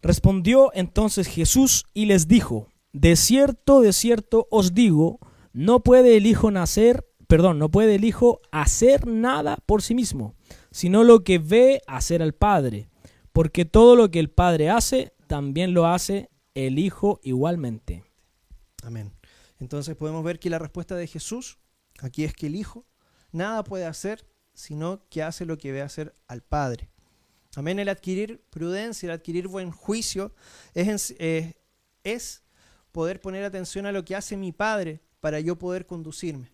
Respondió 0.01 0.71
entonces 0.73 1.27
Jesús 1.27 1.85
y 1.93 2.05
les 2.05 2.27
dijo, 2.27 2.69
de 2.93 3.15
cierto, 3.15 3.81
de 3.81 3.93
cierto 3.93 4.47
os 4.51 4.73
digo, 4.73 5.19
no 5.53 5.81
puede 5.81 6.17
el 6.17 6.25
Hijo 6.25 6.51
nacer, 6.51 7.05
perdón, 7.27 7.59
no 7.59 7.69
puede 7.69 7.95
el 7.95 8.05
Hijo 8.05 8.41
hacer 8.51 9.07
nada 9.07 9.57
por 9.65 9.81
sí 9.81 9.95
mismo, 9.95 10.35
sino 10.71 11.03
lo 11.03 11.23
que 11.23 11.39
ve 11.39 11.81
hacer 11.87 12.21
al 12.21 12.33
Padre, 12.33 12.89
porque 13.33 13.65
todo 13.65 13.95
lo 13.95 14.11
que 14.11 14.19
el 14.19 14.29
Padre 14.29 14.69
hace, 14.69 15.13
también 15.27 15.73
lo 15.73 15.87
hace 15.87 16.29
el 16.53 16.79
Hijo 16.79 17.19
igualmente. 17.23 18.03
Amén. 18.83 19.13
Entonces 19.59 19.95
podemos 19.95 20.23
ver 20.23 20.39
que 20.39 20.49
la 20.49 20.59
respuesta 20.59 20.95
de 20.95 21.07
Jesús 21.07 21.57
aquí 21.99 22.23
es 22.23 22.33
que 22.33 22.47
el 22.47 22.55
Hijo 22.55 22.85
nada 23.31 23.63
puede 23.63 23.85
hacer 23.85 24.25
sino 24.57 25.07
que 25.11 25.21
hace 25.21 25.45
lo 25.45 25.59
que 25.59 25.71
ve 25.71 25.83
hacer 25.83 26.15
al 26.27 26.41
Padre. 26.41 26.89
Amén. 27.57 27.79
El 27.79 27.89
adquirir 27.89 28.39
prudencia, 28.51 29.07
el 29.07 29.13
adquirir 29.13 29.47
buen 29.47 29.71
juicio 29.71 30.31
es, 30.75 31.15
eh, 31.17 31.55
es 32.03 32.43
poder 32.91 33.19
poner 33.19 33.43
atención 33.43 33.87
a 33.87 33.91
lo 33.91 34.05
que 34.05 34.15
hace 34.15 34.37
mi 34.37 34.51
Padre 34.51 35.01
para 35.21 35.39
yo 35.39 35.57
poder 35.57 35.87
conducirme. 35.87 36.51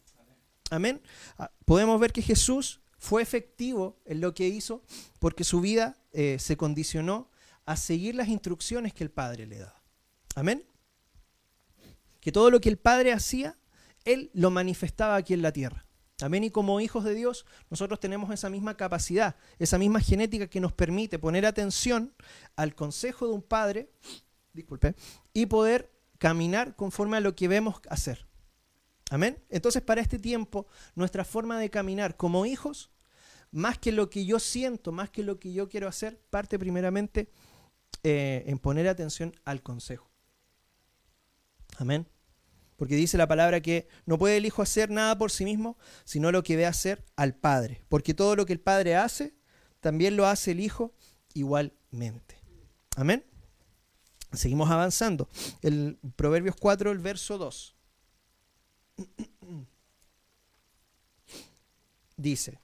Amén. 0.71 1.01
Ah, 1.37 1.51
podemos 1.65 1.99
ver 1.99 2.13
que 2.13 2.21
Jesús 2.21 2.79
fue 2.97 3.21
efectivo 3.21 3.99
en 4.05 4.21
lo 4.21 4.33
que 4.33 4.47
hizo 4.47 4.81
porque 5.19 5.43
su 5.43 5.59
vida 5.59 5.97
eh, 6.13 6.37
se 6.39 6.55
condicionó 6.55 7.29
a 7.65 7.75
seguir 7.75 8.15
las 8.15 8.29
instrucciones 8.29 8.93
que 8.93 9.03
el 9.03 9.11
Padre 9.11 9.45
le 9.45 9.57
daba. 9.57 9.83
Amén. 10.35 10.63
Que 12.21 12.31
todo 12.31 12.49
lo 12.49 12.61
que 12.61 12.69
el 12.69 12.77
Padre 12.77 13.11
hacía, 13.11 13.57
Él 14.05 14.31
lo 14.33 14.51
manifestaba 14.51 15.17
aquí 15.17 15.33
en 15.33 15.41
la 15.41 15.51
tierra. 15.51 15.85
Amén. 16.21 16.43
Y 16.43 16.51
como 16.51 16.79
hijos 16.79 17.03
de 17.03 17.15
Dios, 17.15 17.45
nosotros 17.69 17.99
tenemos 17.99 18.31
esa 18.31 18.49
misma 18.49 18.77
capacidad, 18.77 19.35
esa 19.59 19.77
misma 19.77 19.99
genética 19.99 20.47
que 20.47 20.59
nos 20.59 20.73
permite 20.73 21.19
poner 21.19 21.45
atención 21.45 22.13
al 22.55 22.75
consejo 22.75 23.27
de 23.27 23.33
un 23.33 23.41
padre, 23.41 23.89
disculpe, 24.53 24.95
y 25.33 25.47
poder 25.47 25.91
caminar 26.19 26.75
conforme 26.75 27.17
a 27.17 27.19
lo 27.19 27.35
que 27.35 27.47
vemos 27.47 27.81
hacer. 27.89 28.27
Amén. 29.09 29.43
Entonces, 29.49 29.81
para 29.81 30.01
este 30.01 30.19
tiempo, 30.19 30.67
nuestra 30.95 31.25
forma 31.25 31.59
de 31.59 31.69
caminar 31.69 32.15
como 32.15 32.45
hijos, 32.45 32.91
más 33.51 33.77
que 33.77 33.91
lo 33.91 34.09
que 34.09 34.25
yo 34.25 34.39
siento, 34.39 34.91
más 34.91 35.09
que 35.09 35.23
lo 35.23 35.39
que 35.39 35.53
yo 35.53 35.69
quiero 35.69 35.87
hacer, 35.87 36.19
parte 36.29 36.57
primeramente 36.57 37.29
eh, 38.03 38.43
en 38.47 38.57
poner 38.57 38.87
atención 38.87 39.33
al 39.45 39.61
consejo. 39.61 40.09
Amén. 41.77 42.07
Porque 42.83 42.97
dice 42.97 43.17
la 43.17 43.29
palabra 43.29 43.61
que 43.61 43.87
no 44.05 44.17
puede 44.17 44.35
el 44.35 44.45
Hijo 44.45 44.61
hacer 44.61 44.89
nada 44.89 45.17
por 45.17 45.31
sí 45.31 45.45
mismo, 45.45 45.77
sino 46.03 46.33
lo 46.33 46.43
que 46.43 46.57
ve 46.57 46.65
hacer 46.65 47.05
al 47.15 47.33
Padre. 47.33 47.81
Porque 47.87 48.13
todo 48.13 48.35
lo 48.35 48.45
que 48.45 48.51
el 48.51 48.59
Padre 48.59 48.97
hace, 48.97 49.37
también 49.79 50.17
lo 50.17 50.27
hace 50.27 50.51
el 50.51 50.59
Hijo 50.59 50.93
igualmente. 51.33 52.41
Amén. 52.97 53.23
Seguimos 54.33 54.69
avanzando. 54.69 55.29
El 55.61 55.97
Proverbios 56.17 56.57
4, 56.59 56.91
el 56.91 56.99
verso 56.99 57.37
2. 57.37 57.75
Dice, 62.17 62.59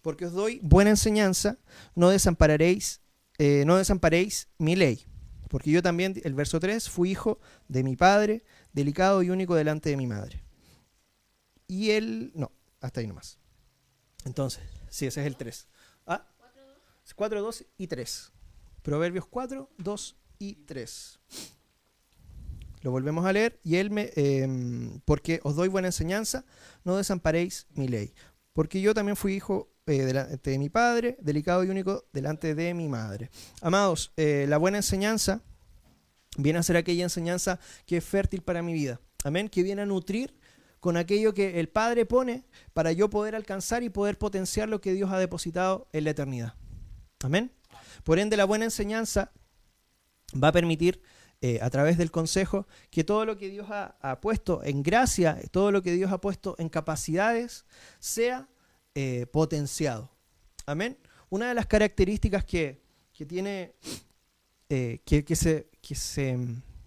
porque 0.00 0.24
os 0.24 0.32
doy 0.32 0.58
buena 0.62 0.88
enseñanza, 0.88 1.58
no 1.94 2.08
desampararéis, 2.08 3.02
eh, 3.36 3.64
no 3.66 3.76
desamparéis 3.76 4.48
mi 4.56 4.74
ley. 4.74 5.04
Porque 5.52 5.70
yo 5.70 5.82
también, 5.82 6.18
el 6.24 6.32
verso 6.32 6.58
3, 6.58 6.88
fui 6.88 7.10
hijo 7.10 7.38
de 7.68 7.82
mi 7.82 7.94
padre, 7.94 8.42
delicado 8.72 9.22
y 9.22 9.30
único 9.30 9.54
delante 9.54 9.90
de 9.90 9.96
mi 9.96 10.06
madre. 10.06 10.42
Y 11.66 11.90
él, 11.90 12.32
no, 12.34 12.52
hasta 12.80 13.00
ahí 13.00 13.06
nomás. 13.06 13.38
Entonces, 14.24 14.62
sí, 14.90 15.06
ese 15.06 15.20
es 15.20 15.26
el 15.26 15.36
3. 15.36 15.68
¿Ah? 16.06 16.28
4, 17.14 17.42
2 17.42 17.64
y 17.78 17.86
3. 17.86 18.32
Proverbios 18.82 19.26
4, 19.26 19.70
2 19.78 20.16
y 20.38 20.54
3. 20.54 21.20
Lo 22.82 22.90
volvemos 22.90 23.24
a 23.24 23.32
leer. 23.32 23.60
Y 23.62 23.76
él 23.76 23.90
me, 23.90 24.10
em, 24.16 25.00
porque 25.04 25.40
os 25.44 25.56
doy 25.56 25.68
buena 25.68 25.88
enseñanza, 25.88 26.44
no 26.84 26.96
desamparéis 26.96 27.66
mi 27.70 27.88
ley. 27.88 28.14
Porque 28.52 28.80
yo 28.80 28.92
también 28.92 29.16
fui 29.16 29.34
hijo 29.34 29.72
eh, 29.86 30.02
delante 30.04 30.50
de 30.50 30.58
mi 30.58 30.68
padre, 30.68 31.16
delicado 31.20 31.64
y 31.64 31.70
único 31.70 32.04
delante 32.12 32.54
de 32.54 32.74
mi 32.74 32.88
madre. 32.88 33.30
Amados, 33.60 34.12
eh, 34.16 34.46
la 34.48 34.58
buena 34.58 34.78
enseñanza 34.78 35.42
viene 36.36 36.58
a 36.58 36.62
ser 36.62 36.76
aquella 36.76 37.04
enseñanza 37.04 37.60
que 37.86 37.98
es 37.98 38.04
fértil 38.04 38.42
para 38.42 38.62
mi 38.62 38.72
vida. 38.72 39.00
Amén, 39.24 39.48
que 39.48 39.62
viene 39.62 39.82
a 39.82 39.86
nutrir 39.86 40.34
con 40.80 40.96
aquello 40.96 41.32
que 41.32 41.60
el 41.60 41.68
Padre 41.68 42.06
pone 42.06 42.44
para 42.72 42.92
yo 42.92 43.08
poder 43.08 43.36
alcanzar 43.36 43.82
y 43.82 43.88
poder 43.88 44.18
potenciar 44.18 44.68
lo 44.68 44.80
que 44.80 44.92
Dios 44.92 45.10
ha 45.12 45.18
depositado 45.18 45.88
en 45.92 46.04
la 46.04 46.10
eternidad. 46.10 46.54
Amén. 47.22 47.52
Por 48.02 48.18
ende, 48.18 48.36
la 48.36 48.44
buena 48.44 48.64
enseñanza 48.64 49.30
va 50.42 50.48
a 50.48 50.52
permitir 50.52 51.00
eh, 51.40 51.58
a 51.60 51.70
través 51.70 51.98
del 51.98 52.10
consejo 52.10 52.66
que 52.90 53.04
todo 53.04 53.24
lo 53.24 53.36
que 53.36 53.48
Dios 53.48 53.68
ha, 53.70 54.20
puesto 54.20 54.62
en 54.64 54.82
gracia, 54.82 55.40
todo 55.50 55.72
lo 55.72 55.82
que 55.82 55.92
Dios 55.92 56.12
ha 56.12 56.20
puesto 56.20 56.56
en 56.58 56.68
capacidades, 56.68 57.64
sea 57.98 58.48
eh, 58.94 59.26
potenciado. 59.32 60.10
Amén. 60.66 60.98
Una 61.30 61.48
de 61.48 61.54
las 61.54 61.66
características 61.66 62.44
que, 62.44 62.82
que 63.12 63.26
tiene, 63.26 63.74
eh, 64.68 65.00
que, 65.04 65.24
que, 65.24 65.34
se, 65.36 65.68
que 65.82 65.94
se, 65.94 66.38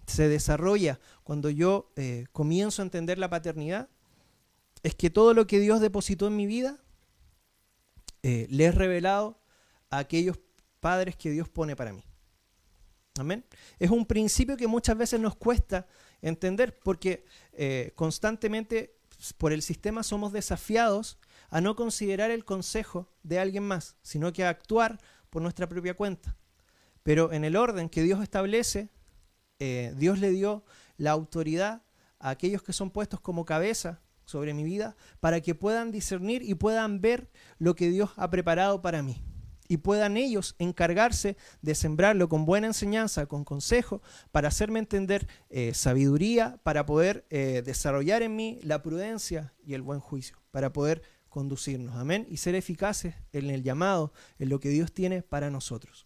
se 0.06 0.28
desarrolla 0.28 0.98
cuando 1.22 1.50
yo 1.50 1.92
eh, 1.96 2.26
comienzo 2.32 2.82
a 2.82 2.84
entender 2.84 3.18
la 3.18 3.30
paternidad 3.30 3.88
es 4.82 4.94
que 4.94 5.10
todo 5.10 5.34
lo 5.34 5.46
que 5.46 5.60
Dios 5.60 5.80
depositó 5.80 6.26
en 6.26 6.36
mi 6.36 6.46
vida 6.46 6.78
eh, 8.22 8.46
le 8.50 8.64
he 8.64 8.72
revelado 8.72 9.40
a 9.90 9.98
aquellos 9.98 10.38
padres 10.80 11.16
que 11.16 11.30
Dios 11.30 11.48
pone 11.48 11.76
para 11.76 11.92
mí. 11.92 12.02
Amén. 13.18 13.44
Es 13.78 13.90
un 13.90 14.04
principio 14.04 14.56
que 14.56 14.66
muchas 14.66 14.96
veces 14.96 15.20
nos 15.20 15.36
cuesta 15.36 15.86
entender 16.20 16.78
porque 16.82 17.24
eh, 17.52 17.92
constantemente 17.94 18.96
por 19.38 19.52
el 19.52 19.62
sistema 19.62 20.02
somos 20.02 20.32
desafiados 20.32 21.18
a 21.48 21.60
no 21.60 21.76
considerar 21.76 22.30
el 22.30 22.44
consejo 22.44 23.08
de 23.22 23.38
alguien 23.38 23.62
más, 23.62 23.96
sino 24.02 24.32
que 24.32 24.44
a 24.44 24.50
actuar 24.50 24.98
por 25.30 25.42
nuestra 25.42 25.68
propia 25.68 25.94
cuenta. 25.94 26.36
Pero 27.06 27.32
en 27.32 27.44
el 27.44 27.54
orden 27.54 27.88
que 27.88 28.02
Dios 28.02 28.20
establece, 28.20 28.88
eh, 29.60 29.94
Dios 29.96 30.18
le 30.18 30.30
dio 30.30 30.64
la 30.96 31.12
autoridad 31.12 31.84
a 32.18 32.30
aquellos 32.30 32.64
que 32.64 32.72
son 32.72 32.90
puestos 32.90 33.20
como 33.20 33.44
cabeza 33.44 34.02
sobre 34.24 34.54
mi 34.54 34.64
vida 34.64 34.96
para 35.20 35.40
que 35.40 35.54
puedan 35.54 35.92
discernir 35.92 36.42
y 36.42 36.56
puedan 36.56 37.00
ver 37.00 37.30
lo 37.60 37.76
que 37.76 37.90
Dios 37.90 38.10
ha 38.16 38.28
preparado 38.28 38.82
para 38.82 39.04
mí. 39.04 39.22
Y 39.68 39.76
puedan 39.76 40.16
ellos 40.16 40.56
encargarse 40.58 41.36
de 41.62 41.76
sembrarlo 41.76 42.28
con 42.28 42.44
buena 42.44 42.66
enseñanza, 42.66 43.26
con 43.26 43.44
consejo, 43.44 44.02
para 44.32 44.48
hacerme 44.48 44.80
entender 44.80 45.28
eh, 45.48 45.74
sabiduría, 45.74 46.58
para 46.64 46.86
poder 46.86 47.24
eh, 47.30 47.62
desarrollar 47.64 48.22
en 48.22 48.34
mí 48.34 48.58
la 48.64 48.82
prudencia 48.82 49.54
y 49.64 49.74
el 49.74 49.82
buen 49.82 50.00
juicio, 50.00 50.42
para 50.50 50.72
poder 50.72 51.02
conducirnos, 51.28 51.94
amén, 51.94 52.26
y 52.28 52.38
ser 52.38 52.56
eficaces 52.56 53.14
en 53.30 53.50
el 53.50 53.62
llamado, 53.62 54.12
en 54.40 54.48
lo 54.48 54.58
que 54.58 54.70
Dios 54.70 54.92
tiene 54.92 55.22
para 55.22 55.50
nosotros. 55.50 56.05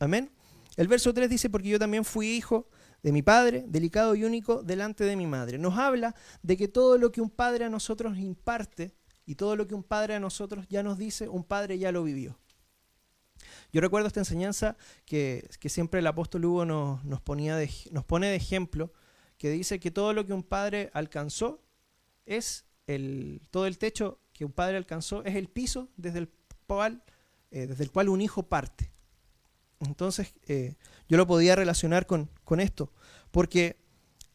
Amén. 0.00 0.30
El 0.76 0.88
verso 0.88 1.12
3 1.12 1.28
dice, 1.28 1.50
porque 1.50 1.68
yo 1.68 1.78
también 1.78 2.04
fui 2.04 2.26
hijo 2.26 2.68
de 3.02 3.12
mi 3.12 3.22
padre, 3.22 3.64
delicado 3.68 4.14
y 4.14 4.24
único 4.24 4.62
delante 4.62 5.04
de 5.04 5.14
mi 5.14 5.26
madre. 5.26 5.58
Nos 5.58 5.78
habla 5.78 6.14
de 6.42 6.56
que 6.56 6.68
todo 6.68 6.96
lo 6.96 7.12
que 7.12 7.20
un 7.20 7.28
padre 7.28 7.66
a 7.66 7.68
nosotros 7.68 8.18
imparte 8.18 8.94
y 9.26 9.34
todo 9.34 9.56
lo 9.56 9.66
que 9.66 9.74
un 9.74 9.82
padre 9.82 10.14
a 10.14 10.20
nosotros 10.20 10.66
ya 10.68 10.82
nos 10.82 10.96
dice, 10.96 11.28
un 11.28 11.44
padre 11.44 11.78
ya 11.78 11.92
lo 11.92 12.02
vivió. 12.02 12.38
Yo 13.72 13.82
recuerdo 13.82 14.08
esta 14.08 14.20
enseñanza 14.20 14.76
que, 15.04 15.48
siempre 15.66 16.00
el 16.00 16.06
apóstol 16.06 16.46
Hugo 16.46 16.64
nos, 16.64 17.20
ponía 17.20 17.58
nos 17.90 18.04
pone 18.04 18.28
de 18.28 18.36
ejemplo, 18.36 18.92
que 19.36 19.50
dice 19.50 19.80
que 19.80 19.90
todo 19.90 20.14
lo 20.14 20.24
que 20.24 20.32
un 20.32 20.42
padre 20.42 20.90
alcanzó 20.94 21.62
es 22.24 22.64
el, 22.86 23.42
todo 23.50 23.66
el 23.66 23.76
techo 23.76 24.18
que 24.32 24.46
un 24.46 24.52
padre 24.52 24.78
alcanzó 24.78 25.24
es 25.24 25.36
el 25.36 25.48
piso 25.48 25.88
desde 25.96 26.20
el 26.20 26.30
cual, 26.66 27.02
eh, 27.50 27.66
desde 27.66 27.84
el 27.84 27.90
cual 27.90 28.08
un 28.08 28.22
hijo 28.22 28.42
parte. 28.42 28.90
Entonces, 29.80 30.34
eh, 30.46 30.76
yo 31.08 31.16
lo 31.16 31.26
podía 31.26 31.56
relacionar 31.56 32.06
con, 32.06 32.30
esto, 32.58 32.92
porque 33.30 33.76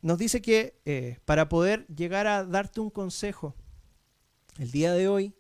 nos 0.02 0.18
dice 0.18 0.42
que 0.42 0.80
eh, 0.86 1.20
para 1.26 1.50
poder 1.50 1.86
llegar 1.88 2.28
a 2.28 2.44
darte 2.44 2.80
un 2.80 2.90
consejo 2.90 3.56
el 4.58 4.72
día 4.72 4.94
de 4.94 5.08
hoy, 5.08 5.34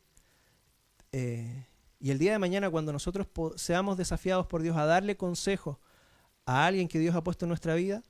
y 1.97 2.11
el 2.11 2.19
día 2.19 2.33
de 2.33 2.39
mañana, 2.39 2.69
cuando 2.69 2.91
nosotros 2.91 3.25
seamos 3.55 3.97
desafiados 3.97 4.47
por 4.47 4.61
Dios 4.61 4.75
a 4.75 4.85
darle 4.85 5.15
consejo 5.15 5.79
a 6.45 6.65
alguien 6.65 6.87
que 6.87 6.99
Dios 6.99 7.15
ha 7.15 7.23
puesto 7.23 7.45
en 7.45 7.49
nuestra 7.49 7.73
vida, 7.73 8.03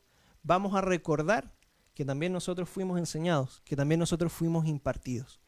vamos 0.43 0.75
a 0.75 0.81
recordar 0.81 1.53
que 1.93 2.05
también 2.05 2.33
nosotros 2.33 2.69
fuimos 2.69 2.99
enseñados, 2.99 3.61
que 3.63 3.75
también 3.75 3.99
nosotros 3.99 4.31
fuimos 4.33 4.67
impartidos. 4.67 5.39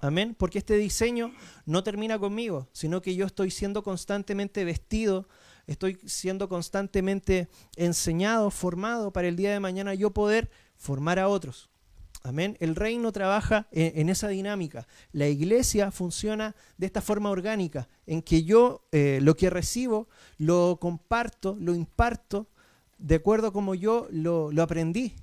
Amén. 0.00 0.34
Porque 0.38 0.58
este 0.58 0.76
diseño 0.76 1.34
no 1.66 1.84
termina 1.84 2.18
conmigo, 2.18 2.68
sino 2.72 3.02
que 3.02 3.14
yo 3.14 3.26
estoy 3.26 3.50
siendo 3.50 3.82
constantemente 3.82 4.64
vestido, 4.64 5.28
estoy 5.70 5.98
siendo 6.04 6.48
constantemente 6.48 7.48
enseñado, 7.76 8.50
formado 8.50 9.12
para 9.12 9.28
el 9.28 9.36
día 9.36 9.52
de 9.52 9.60
mañana 9.60 9.94
yo 9.94 10.10
poder 10.10 10.50
formar 10.76 11.20
a 11.20 11.28
otros. 11.28 11.70
Amén. 12.22 12.56
El 12.60 12.74
reino 12.74 13.12
trabaja 13.12 13.66
en, 13.70 14.10
esa 14.10 14.28
dinámica. 14.28 14.86
La 15.12 15.28
iglesia 15.28 15.90
funciona 15.90 16.54
de 16.76 16.86
esta 16.86 17.00
forma 17.00 17.30
orgánica, 17.30 17.88
en 18.04 18.20
que 18.20 18.42
yo 18.42 18.84
eh, 18.92 19.20
lo 19.22 19.36
que 19.36 19.48
recibo 19.48 20.08
lo 20.36 20.78
comparto, 20.80 21.56
lo 21.58 21.74
imparto 21.74 22.48
de 22.98 23.14
acuerdo 23.14 23.52
como 23.52 23.74
yo 23.74 24.08
lo, 24.10 24.50
aprendí. 24.60 25.14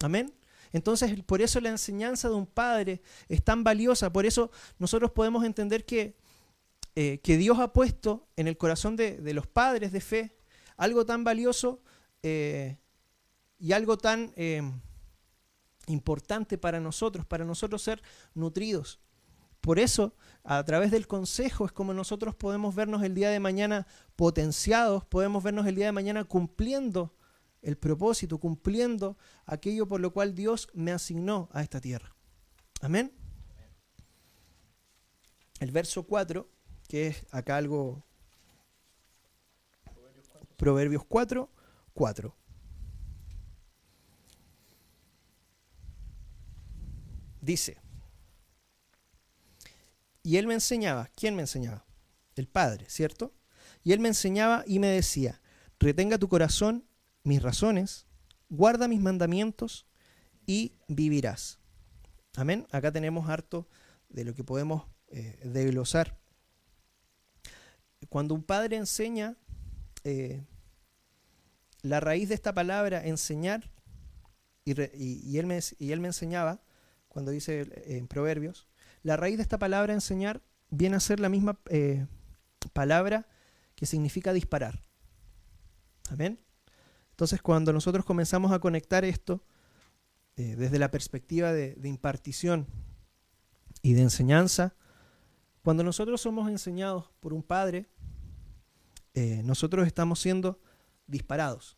Amén. 0.00 0.34
Entonces, 0.72 1.22
por 1.22 1.40
eso 1.40 1.60
la 1.60 1.70
enseñanza 1.70 2.28
de 2.28 2.34
un 2.34 2.46
padre 2.46 3.00
es 3.28 3.42
tan 3.42 3.64
valiosa. 3.64 4.12
Por 4.12 4.26
eso 4.26 4.50
nosotros 4.78 5.12
podemos 5.12 5.44
entender 5.44 5.86
que, 5.86 6.16
eh, 6.96 7.20
que 7.22 7.36
Dios 7.36 7.58
ha 7.58 7.72
puesto 7.72 8.28
en 8.36 8.48
el 8.48 8.56
corazón 8.56 8.96
de, 8.96 9.20
los 9.32 9.46
padres 9.46 9.92
de 9.92 10.00
fe 10.00 10.36
algo 10.76 11.04
tan 11.06 11.24
valioso 11.24 11.82
eh, 12.22 12.78
y 13.58 13.72
algo 13.72 13.98
tan 13.98 14.32
importante 15.86 16.58
para 16.58 16.80
nosotros, 16.80 17.26
para 17.26 17.44
nosotros 17.44 17.82
ser 17.82 18.02
nutridos. 18.34 19.00
Por 19.60 19.78
eso, 19.78 20.14
a 20.42 20.64
través 20.64 20.90
del 20.90 21.06
consejo 21.06 21.66
es 21.66 21.72
como 21.72 21.92
nosotros 21.92 22.34
podemos 22.34 22.74
vernos 22.74 23.02
el 23.02 23.14
día 23.14 23.28
de 23.28 23.40
mañana 23.40 23.86
potenciados, 24.16 25.04
podemos 25.04 25.42
vernos 25.42 25.66
el 25.66 25.74
día 25.74 25.86
de 25.86 25.92
mañana 25.92 26.24
cumpliendo 26.24 27.14
el 27.60 27.76
propósito, 27.76 28.38
cumpliendo 28.38 29.18
aquello 29.44 29.86
por 29.86 30.00
lo 30.00 30.12
cual 30.12 30.34
Dios 30.34 30.68
me 30.72 30.92
asignó 30.92 31.50
a 31.52 31.62
esta 31.62 31.80
tierra. 31.80 32.16
Amén. 32.80 33.12
El 35.58 35.72
verso 35.72 36.04
4, 36.04 36.48
que 36.90 37.06
es 37.06 37.24
acá 37.30 37.56
algo... 37.56 38.04
Proverbios 40.56 41.04
4, 41.04 41.48
4. 41.94 42.36
Dice, 47.40 47.78
y 50.24 50.36
él 50.36 50.48
me 50.48 50.54
enseñaba, 50.54 51.08
¿quién 51.14 51.36
me 51.36 51.42
enseñaba? 51.42 51.86
El 52.34 52.48
Padre, 52.48 52.86
¿cierto? 52.90 53.32
Y 53.84 53.92
él 53.92 54.00
me 54.00 54.08
enseñaba 54.08 54.64
y 54.66 54.80
me 54.80 54.88
decía, 54.88 55.40
retenga 55.78 56.18
tu 56.18 56.28
corazón 56.28 56.84
mis 57.22 57.40
razones, 57.40 58.06
guarda 58.48 58.88
mis 58.88 59.00
mandamientos 59.00 59.86
y 60.44 60.74
vivirás. 60.88 61.60
Amén. 62.34 62.66
Acá 62.72 62.90
tenemos 62.90 63.30
harto 63.30 63.68
de 64.08 64.24
lo 64.24 64.34
que 64.34 64.42
podemos 64.42 64.84
eh, 65.08 65.40
desglosar. 65.44 66.19
Cuando 68.10 68.34
un 68.34 68.42
padre 68.42 68.76
enseña, 68.76 69.36
eh, 70.02 70.42
la 71.82 72.00
raíz 72.00 72.28
de 72.28 72.34
esta 72.34 72.52
palabra 72.52 73.06
enseñar, 73.06 73.70
y, 74.64 75.38
él 75.38 75.46
me, 75.46 76.06
enseñaba, 76.08 76.60
cuando 77.08 77.30
dice 77.30 77.60
eh, 77.60 77.96
en 77.98 78.08
Proverbios, 78.08 78.66
la 79.04 79.16
raíz 79.16 79.36
de 79.36 79.42
esta 79.42 79.58
palabra 79.58 79.94
enseñar 79.94 80.42
viene 80.70 80.96
a 80.96 81.00
ser 81.00 81.20
la 81.20 81.28
misma 81.28 81.60
eh, 81.70 82.06
palabra 82.72 83.28
que 83.76 83.86
significa 83.86 84.32
disparar. 84.32 84.82
Amén. 86.10 86.40
Entonces, 87.12 87.40
cuando 87.40 87.72
nosotros 87.72 88.04
comenzamos 88.04 88.50
a 88.50 88.58
conectar 88.58 89.04
esto 89.04 89.42
desde 90.36 90.78
la 90.78 90.90
perspectiva 90.90 91.52
de, 91.52 91.76
impartición 91.84 92.66
y 93.82 93.92
de 93.92 94.00
enseñanza, 94.00 94.74
cuando 95.62 95.84
nosotros 95.84 96.22
somos 96.22 96.48
enseñados 96.48 97.10
por 97.20 97.34
un 97.34 97.42
padre, 97.42 97.90
nosotros 99.14 99.86
estamos 99.86 100.20
siendo 100.20 100.60
disparados. 101.06 101.76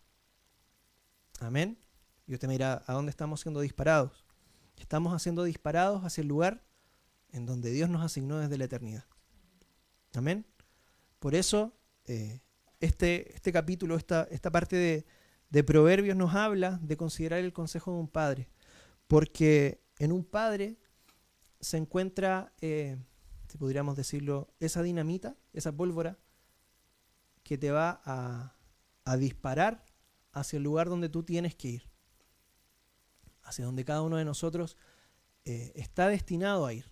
Amén. 1.41 1.79
Y 2.27 2.35
usted 2.35 2.47
me 2.49 2.55
dirá, 2.55 2.83
¿a 2.87 2.93
dónde 2.93 3.11
estamos 3.11 3.41
siendo 3.41 3.61
disparados? 3.61 4.25
Estamos 4.77 5.13
haciendo 5.15 5.45
disparados 5.45 6.05
hacia 6.05 6.23
el 6.23 6.29
lugar 6.29 6.65
en 7.31 7.47
donde 7.47 7.71
Dios 7.71 7.89
nos 7.89 8.03
asignó 8.03 8.39
desde 8.39 8.59
la 8.59 8.65
eternidad. 8.65 9.05
Amén. 10.15 10.47
Por 11.19 11.35
eso, 11.35 11.73
eh, 12.05 12.41
este, 12.81 13.35
este 13.35 13.53
capítulo, 13.53 13.97
esta, 13.97 14.29
esta 14.31 14.51
parte 14.51 14.77
de, 14.77 15.05
Proverbios 15.65 16.17
nos 16.17 16.35
habla 16.35 16.79
de 16.83 16.97
considerar 16.97 17.41
el 17.41 17.53
consejo 17.53 17.93
de 17.93 17.99
un 17.99 18.09
padre. 18.09 18.49
Porque 19.07 19.83
en 19.99 20.11
un 20.13 20.25
padre 20.25 20.79
se 21.61 21.77
encuentra, 21.77 22.53
eh, 22.61 22.97
si 23.49 23.59
podríamos 23.59 23.97
decirlo, 23.97 24.49
esa 24.61 24.83
dinamita, 24.83 25.37
esa 25.53 25.71
pólvora 25.71 26.19
que 27.43 27.59
te 27.59 27.71
va 27.71 28.01
a, 28.05 28.57
disparar 29.17 29.85
hacia 30.33 30.57
el 30.57 30.63
lugar 30.63 30.89
donde 30.89 31.09
tú 31.09 31.23
tienes 31.25 31.55
que 31.55 31.69
ir 31.69 31.91
hacia 33.43 33.65
donde 33.65 33.85
cada 33.85 34.03
uno 34.03 34.17
de 34.17 34.25
nosotros 34.25 34.77
eh, 35.45 35.73
está 35.75 36.07
destinado 36.07 36.65
a 36.65 36.73
ir. 36.73 36.87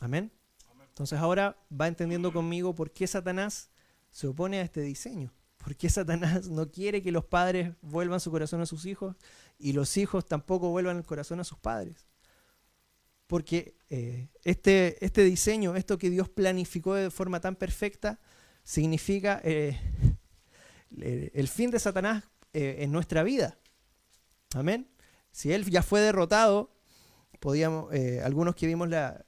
Amén. 0.00 0.32
Entonces 0.88 1.18
ahora 1.18 1.56
va 1.72 1.88
entendiendo 1.88 2.32
conmigo 2.32 2.74
por 2.74 2.92
qué 2.92 3.08
Satanás 3.08 3.70
se 4.10 4.28
opone 4.28 4.60
a 4.60 4.62
este 4.62 4.80
diseño. 4.80 5.34
¿Por 5.56 5.74
qué 5.76 5.88
Satanás 5.90 6.48
no 6.48 6.70
quiere 6.70 7.02
que 7.02 7.10
los 7.10 7.24
padres 7.24 7.74
vuelvan 7.80 8.20
su 8.20 8.30
corazón 8.30 8.60
a 8.60 8.66
sus 8.66 8.86
hijos 8.86 9.16
y 9.58 9.72
los 9.72 9.96
hijos 9.96 10.24
tampoco 10.26 10.70
vuelvan 10.70 10.98
el 10.98 11.04
corazón 11.04 11.40
a 11.40 11.44
sus 11.44 11.58
padres? 11.58 12.06
Porque 13.26 13.76
eh, 13.90 14.28
este, 14.44 15.04
este 15.04 15.24
diseño, 15.24 15.74
esto 15.74 15.98
que 15.98 16.10
Dios 16.10 16.28
planificó 16.28 16.94
de 16.94 17.10
forma 17.10 17.40
tan 17.40 17.56
perfecta, 17.56 18.20
significa 18.64 19.40
eh, 19.44 19.78
el 21.34 21.48
fin 21.48 21.70
de 21.70 21.78
Satanás 21.78 22.24
en 22.52 22.90
nuestra 22.92 23.22
vida. 23.22 23.58
Amén. 24.54 24.88
Si 25.30 25.52
él 25.52 25.68
ya 25.68 25.82
fue 25.82 26.00
derrotado, 26.00 26.70
podíamos, 27.40 27.92
eh, 27.92 28.22
algunos 28.24 28.54
que 28.54 28.66
vimos 28.66 28.88
la, 28.88 29.26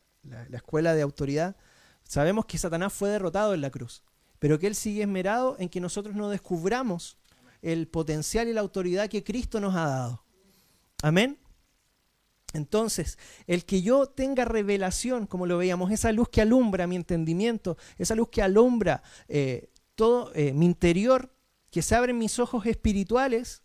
escuela 0.53 0.95
de 0.95 1.03
autoridad, 1.03 1.57
sabemos 2.05 2.47
que 2.47 2.59
Satanás 2.59 2.93
fue 2.93 3.11
derrotado 3.11 3.55
en 3.55 3.61
la 3.61 3.71
cruz, 3.71 4.03
pero 4.39 4.59
que 4.59 4.67
él 4.67 4.75
sigue 4.75 5.03
esmerado 5.03 5.57
en 5.59 5.69
que 5.69 5.81
nosotros 5.81 6.15
no 6.17 6.31
descubramos 6.31 7.19
el 7.61 7.89
potencial 7.89 8.49
y 8.49 8.53
la 8.53 8.61
autoridad 8.61 9.09
que 9.09 9.23
Cristo 9.23 9.61
nos 9.61 9.75
ha 9.75 9.87
dado. 9.87 10.25
Amén. 11.03 11.39
Entonces, 12.57 13.19
el 13.47 13.65
que 13.65 13.83
yo 13.83 14.07
tenga 14.07 14.45
revelación, 14.45 15.27
como 15.27 15.47
lo 15.47 15.59
veíamos, 15.59 15.91
esa 15.93 16.11
luz 16.13 16.29
que 16.29 16.41
alumbra 16.41 16.87
mi 16.87 16.97
entendimiento, 16.97 17.77
esa 17.99 18.15
luz 18.15 18.29
que 18.31 18.43
alumbra 18.43 19.03
eh, 19.29 19.71
todo 19.95 20.33
eh, 20.35 20.53
mi 20.53 20.67
interior, 20.67 21.33
que 21.71 21.83
se 21.83 21.95
abren 21.95 22.19
mis 22.19 22.39
ojos 22.39 22.67
espirituales, 22.67 23.63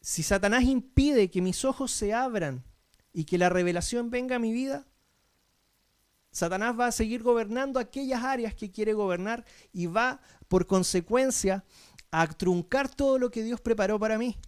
si 0.00 0.22
Satanás 0.22 0.64
impide 0.64 1.30
que 1.30 1.42
mis 1.42 1.64
ojos 1.64 1.92
se 1.92 2.12
abran 2.12 2.64
y 3.12 3.24
que 3.24 3.38
la 3.38 3.48
revelación 3.48 4.10
venga 4.10 4.36
a 4.36 4.40
mi 4.40 4.52
vida, 4.52 4.86
Satanás 6.30 6.78
va 6.78 6.86
a 6.86 6.92
seguir 6.92 7.22
gobernando 7.22 7.78
aquellas 7.78 8.24
áreas 8.24 8.54
que 8.54 8.70
quiere 8.70 8.94
gobernar 8.94 9.44
y 9.72 9.86
va, 9.86 10.20
por 10.48 10.66
consecuencia, 10.66 11.64
a 12.10 12.26
truncar 12.26 12.88
todo 12.88 13.18
lo 13.18 13.30
que 13.30 13.42
Dios 13.42 13.60
preparó 13.60 13.98
para 13.98 14.18
mí. 14.18 14.38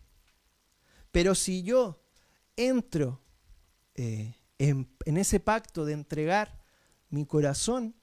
Pero 1.13 1.35
si 1.35 1.63
yo 1.63 2.03
entro 2.57 3.24
eh, 3.95 4.35
en, 4.59 4.89
en 5.05 5.17
ese 5.17 5.41
pacto 5.41 5.85
de 5.85 5.93
entregar 5.93 6.61
mi 7.09 7.27
corazón 7.27 7.95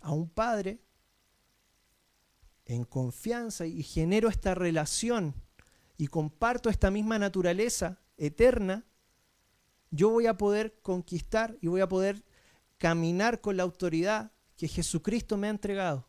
a 0.00 0.12
un 0.12 0.28
padre 0.28 0.80
en 2.64 2.84
confianza 2.84 3.66
y 3.66 3.82
genero 3.82 4.28
esta 4.28 4.54
relación 4.54 5.34
y 5.96 6.06
comparto 6.06 6.70
esta 6.70 6.90
misma 6.90 7.18
naturaleza 7.18 8.00
eterna, 8.16 8.84
yo 9.90 10.10
voy 10.10 10.26
a 10.26 10.36
poder 10.36 10.80
conquistar 10.80 11.56
y 11.60 11.68
voy 11.68 11.80
a 11.80 11.88
poder 11.88 12.24
caminar 12.78 13.40
con 13.40 13.56
la 13.56 13.62
autoridad 13.62 14.32
que 14.56 14.68
Jesucristo 14.68 15.36
me 15.36 15.46
ha 15.46 15.50
entregado. 15.50 16.06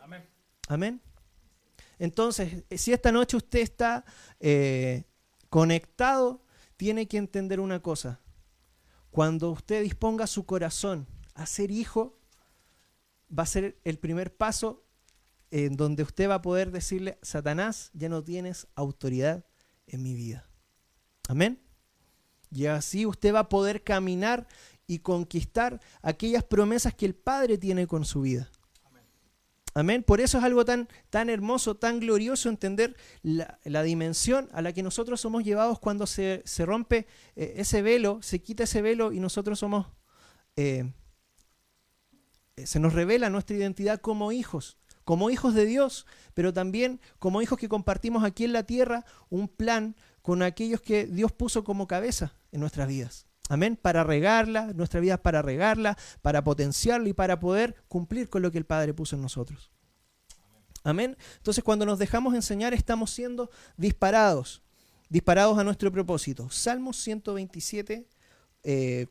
Amén. 0.00 0.24
Amén. 0.68 1.00
Entonces, 1.98 2.64
si 2.70 2.92
esta 2.92 3.10
noche 3.10 3.36
usted 3.36 3.60
está 3.60 4.04
eh, 4.38 5.04
conectado, 5.48 6.44
tiene 6.76 7.06
que 7.06 7.16
entender 7.16 7.60
una 7.60 7.80
cosa. 7.80 8.20
Cuando 9.12 9.50
usted 9.50 9.82
disponga 9.82 10.26
su 10.26 10.46
corazón 10.46 11.06
a 11.34 11.44
ser 11.44 11.70
hijo, 11.70 12.18
va 13.30 13.42
a 13.42 13.46
ser 13.46 13.78
el 13.84 13.98
primer 13.98 14.34
paso 14.34 14.86
en 15.50 15.76
donde 15.76 16.02
usted 16.02 16.30
va 16.30 16.36
a 16.36 16.42
poder 16.42 16.70
decirle, 16.70 17.18
Satanás, 17.20 17.90
ya 17.92 18.08
no 18.08 18.24
tienes 18.24 18.66
autoridad 18.74 19.44
en 19.86 20.02
mi 20.02 20.14
vida. 20.14 20.48
Amén. 21.28 21.60
Y 22.50 22.64
así 22.66 23.04
usted 23.04 23.34
va 23.34 23.40
a 23.40 23.48
poder 23.50 23.84
caminar 23.84 24.48
y 24.86 25.00
conquistar 25.00 25.78
aquellas 26.00 26.42
promesas 26.42 26.94
que 26.94 27.04
el 27.04 27.14
Padre 27.14 27.58
tiene 27.58 27.86
con 27.86 28.06
su 28.06 28.22
vida. 28.22 28.50
Amén. 29.74 30.02
Por 30.02 30.20
eso 30.20 30.38
es 30.38 30.44
algo 30.44 30.64
tan, 30.64 30.88
tan 31.08 31.30
hermoso, 31.30 31.76
tan 31.76 31.98
glorioso 32.00 32.48
entender 32.48 32.94
la, 33.22 33.82
dimensión 33.82 34.48
a 34.52 34.60
la 34.60 34.72
que 34.72 34.82
nosotros 34.82 35.20
somos 35.20 35.44
llevados 35.44 35.78
cuando 35.78 36.06
se, 36.06 36.42
rompe 36.58 37.06
eh, 37.36 37.54
ese 37.56 37.80
velo, 37.80 38.20
se 38.22 38.42
quita 38.42 38.64
ese 38.64 38.82
velo 38.82 39.12
y 39.12 39.20
nosotros 39.20 39.58
somos, 39.58 39.86
eh, 40.56 40.92
eh, 42.56 42.66
se 42.66 42.80
nos 42.80 42.92
revela 42.92 43.30
nuestra 43.30 43.56
identidad 43.56 44.00
como 44.00 44.30
hijos, 44.30 44.76
como 45.04 45.30
hijos 45.30 45.54
de 45.54 45.64
Dios, 45.64 46.06
pero 46.34 46.52
también 46.52 47.00
como 47.18 47.40
hijos 47.40 47.58
que 47.58 47.70
compartimos 47.70 48.24
aquí 48.24 48.44
en 48.44 48.52
la 48.52 48.64
tierra 48.64 49.06
un 49.30 49.48
plan 49.48 49.96
con 50.20 50.42
aquellos 50.42 50.82
que 50.82 51.06
Dios 51.06 51.32
puso 51.32 51.64
como 51.64 51.86
cabeza 51.86 52.34
en 52.52 52.60
nuestras 52.60 52.88
vidas. 52.88 53.31
Amén. 53.52 53.76
Para 53.76 54.02
regarla, 54.02 54.72
nuestra 54.72 54.98
vida 54.98 55.14
es 55.14 55.20
para 55.20 55.42
regarla, 55.42 55.98
para 56.22 56.42
potenciarla 56.42 57.10
y 57.10 57.12
para 57.12 57.38
poder 57.38 57.74
cumplir 57.86 58.30
con 58.30 58.40
lo 58.40 58.50
que 58.50 58.56
el 58.56 58.64
Padre 58.64 58.94
puso 58.94 59.14
en 59.14 59.20
nosotros. 59.20 59.70
Amén. 60.84 61.18
Entonces 61.36 61.62
cuando 61.62 61.84
nos 61.84 61.98
dejamos 61.98 62.34
enseñar 62.34 62.72
estamos 62.72 63.10
siendo 63.10 63.50
disparados, 63.76 64.62
disparados 65.10 65.58
a 65.58 65.64
nuestro 65.64 65.92
propósito. 65.92 66.48
Salmos 66.48 66.96
127, 66.96 68.08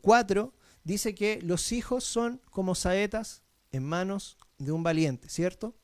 4 0.02 0.54
eh, 0.56 0.60
dice 0.84 1.14
que 1.14 1.40
los 1.44 1.72
hijos 1.72 2.04
son 2.04 2.42
como 2.50 2.74
saetas 2.74 3.44
en 3.72 3.84
manos 3.84 4.40
de 4.58 4.72
un 4.72 4.82
valiente, 4.82 5.30
¿cierto? 5.30 5.76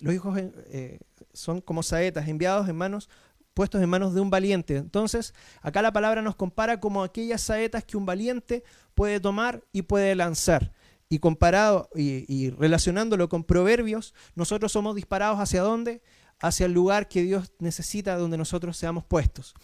Los 0.00 0.14
hijos 0.14 0.38
eh, 0.38 0.98
son 1.34 1.60
como 1.60 1.82
saetas 1.82 2.26
enviados 2.26 2.70
en 2.70 2.76
manos 2.76 3.10
puestos 3.56 3.82
en 3.82 3.88
manos 3.88 4.12
de 4.12 4.20
un 4.20 4.28
valiente. 4.28 4.76
Entonces, 4.76 5.32
acá 5.62 5.80
la 5.80 5.90
palabra 5.90 6.20
nos 6.20 6.36
compara 6.36 6.78
como 6.78 7.02
aquellas 7.02 7.40
saetas 7.40 7.84
que 7.84 7.96
un 7.96 8.04
valiente 8.04 8.62
puede 8.94 9.18
tomar 9.18 9.64
y 9.72 9.80
puede 9.80 10.14
lanzar. 10.14 10.74
Y 11.08 11.20
comparado 11.20 11.88
y, 11.94 12.50
relacionándolo 12.50 13.30
con 13.30 13.44
proverbios, 13.44 14.12
nosotros 14.34 14.72
somos 14.72 14.94
disparados 14.94 15.40
hacia 15.40 15.62
dónde? 15.62 16.02
Hacia 16.38 16.66
el 16.66 16.72
lugar 16.72 17.08
que 17.08 17.22
Dios 17.22 17.50
necesita 17.58 18.18
donde 18.18 18.36
nosotros 18.36 18.76
seamos 18.76 19.04
puestos. 19.04 19.54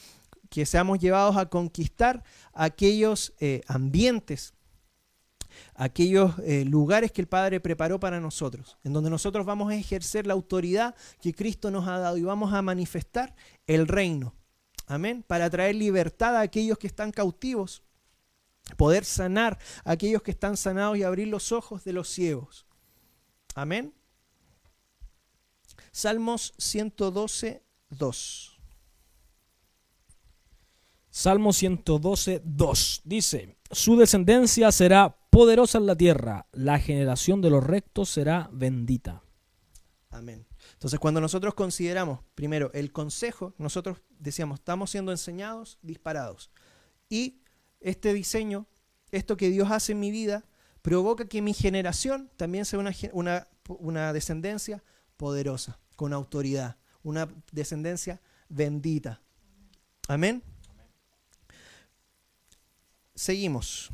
Que 0.48 0.64
seamos 0.64 0.98
llevados 0.98 1.37
a 1.37 1.50
conquistar 1.50 2.24
aquellos 2.55 3.35
eh, 3.40 3.61
ambientes 3.66 4.55
aquellos 5.74 6.38
eh, 6.44 6.64
lugares 6.64 7.12
que 7.12 7.20
el 7.20 7.28
Padre 7.28 7.60
preparó 7.60 8.00
para 8.00 8.20
nosotros, 8.20 8.76
en 8.84 8.92
donde 8.92 9.10
nosotros 9.10 9.46
vamos 9.46 9.70
a 9.70 9.76
ejercer 9.76 10.26
la 10.26 10.34
autoridad 10.34 10.94
que 11.20 11.34
Cristo 11.34 11.70
nos 11.70 11.88
ha 11.88 11.98
dado 11.98 12.16
y 12.16 12.22
vamos 12.22 12.52
a 12.52 12.62
manifestar 12.62 13.34
el 13.66 13.88
reino. 13.88 14.34
Amén. 14.86 15.24
Para 15.26 15.48
traer 15.48 15.74
libertad 15.74 16.36
a 16.36 16.40
aquellos 16.40 16.78
que 16.78 16.86
están 16.86 17.12
cautivos, 17.12 17.82
poder 18.76 19.04
sanar 19.04 19.58
a 19.84 19.92
aquellos 19.92 20.22
que 20.22 20.30
están 20.30 20.56
sanados 20.56 20.96
y 20.96 21.02
abrir 21.02 21.28
los 21.28 21.52
ojos 21.52 21.84
de 21.84 21.92
los 21.92 22.08
ciegos. 22.08 22.66
Amén. 23.54 23.94
Salmos 25.92 26.54
112, 26.58 27.62
2. 27.90 28.60
Salmo 31.10 31.52
112, 31.52 32.40
2. 32.42 33.02
Dice, 33.04 33.56
su 33.70 33.96
descendencia 33.96 34.72
será 34.72 35.14
poderosa 35.32 35.78
en 35.78 35.86
la 35.86 35.96
tierra, 35.96 36.46
la 36.52 36.78
generación 36.78 37.40
de 37.40 37.48
los 37.48 37.64
rectos 37.64 38.10
será 38.10 38.50
bendita. 38.52 39.22
Amén. 40.10 40.46
Entonces, 40.74 41.00
cuando 41.00 41.22
nosotros 41.22 41.54
consideramos, 41.54 42.20
primero, 42.34 42.70
el 42.74 42.92
consejo, 42.92 43.54
nosotros 43.56 43.96
decíamos, 44.18 44.58
estamos 44.58 44.90
siendo 44.90 45.10
enseñados, 45.10 45.78
disparados. 45.80 46.50
Y 47.08 47.40
este 47.80 48.12
diseño, 48.12 48.66
esto 49.10 49.38
que 49.38 49.48
Dios 49.48 49.70
hace 49.70 49.92
en 49.92 50.00
mi 50.00 50.10
vida, 50.10 50.44
provoca 50.82 51.24
que 51.24 51.40
mi 51.40 51.54
generación 51.54 52.30
también 52.36 52.66
sea 52.66 52.80
una, 53.14 53.48
una, 53.64 54.12
descendencia 54.12 54.84
poderosa, 55.16 55.80
con 55.96 56.12
autoridad, 56.12 56.76
una 57.02 57.26
descendencia 57.52 58.20
bendita. 58.50 59.22
Amén. 60.08 60.42
Seguimos. 63.14 63.90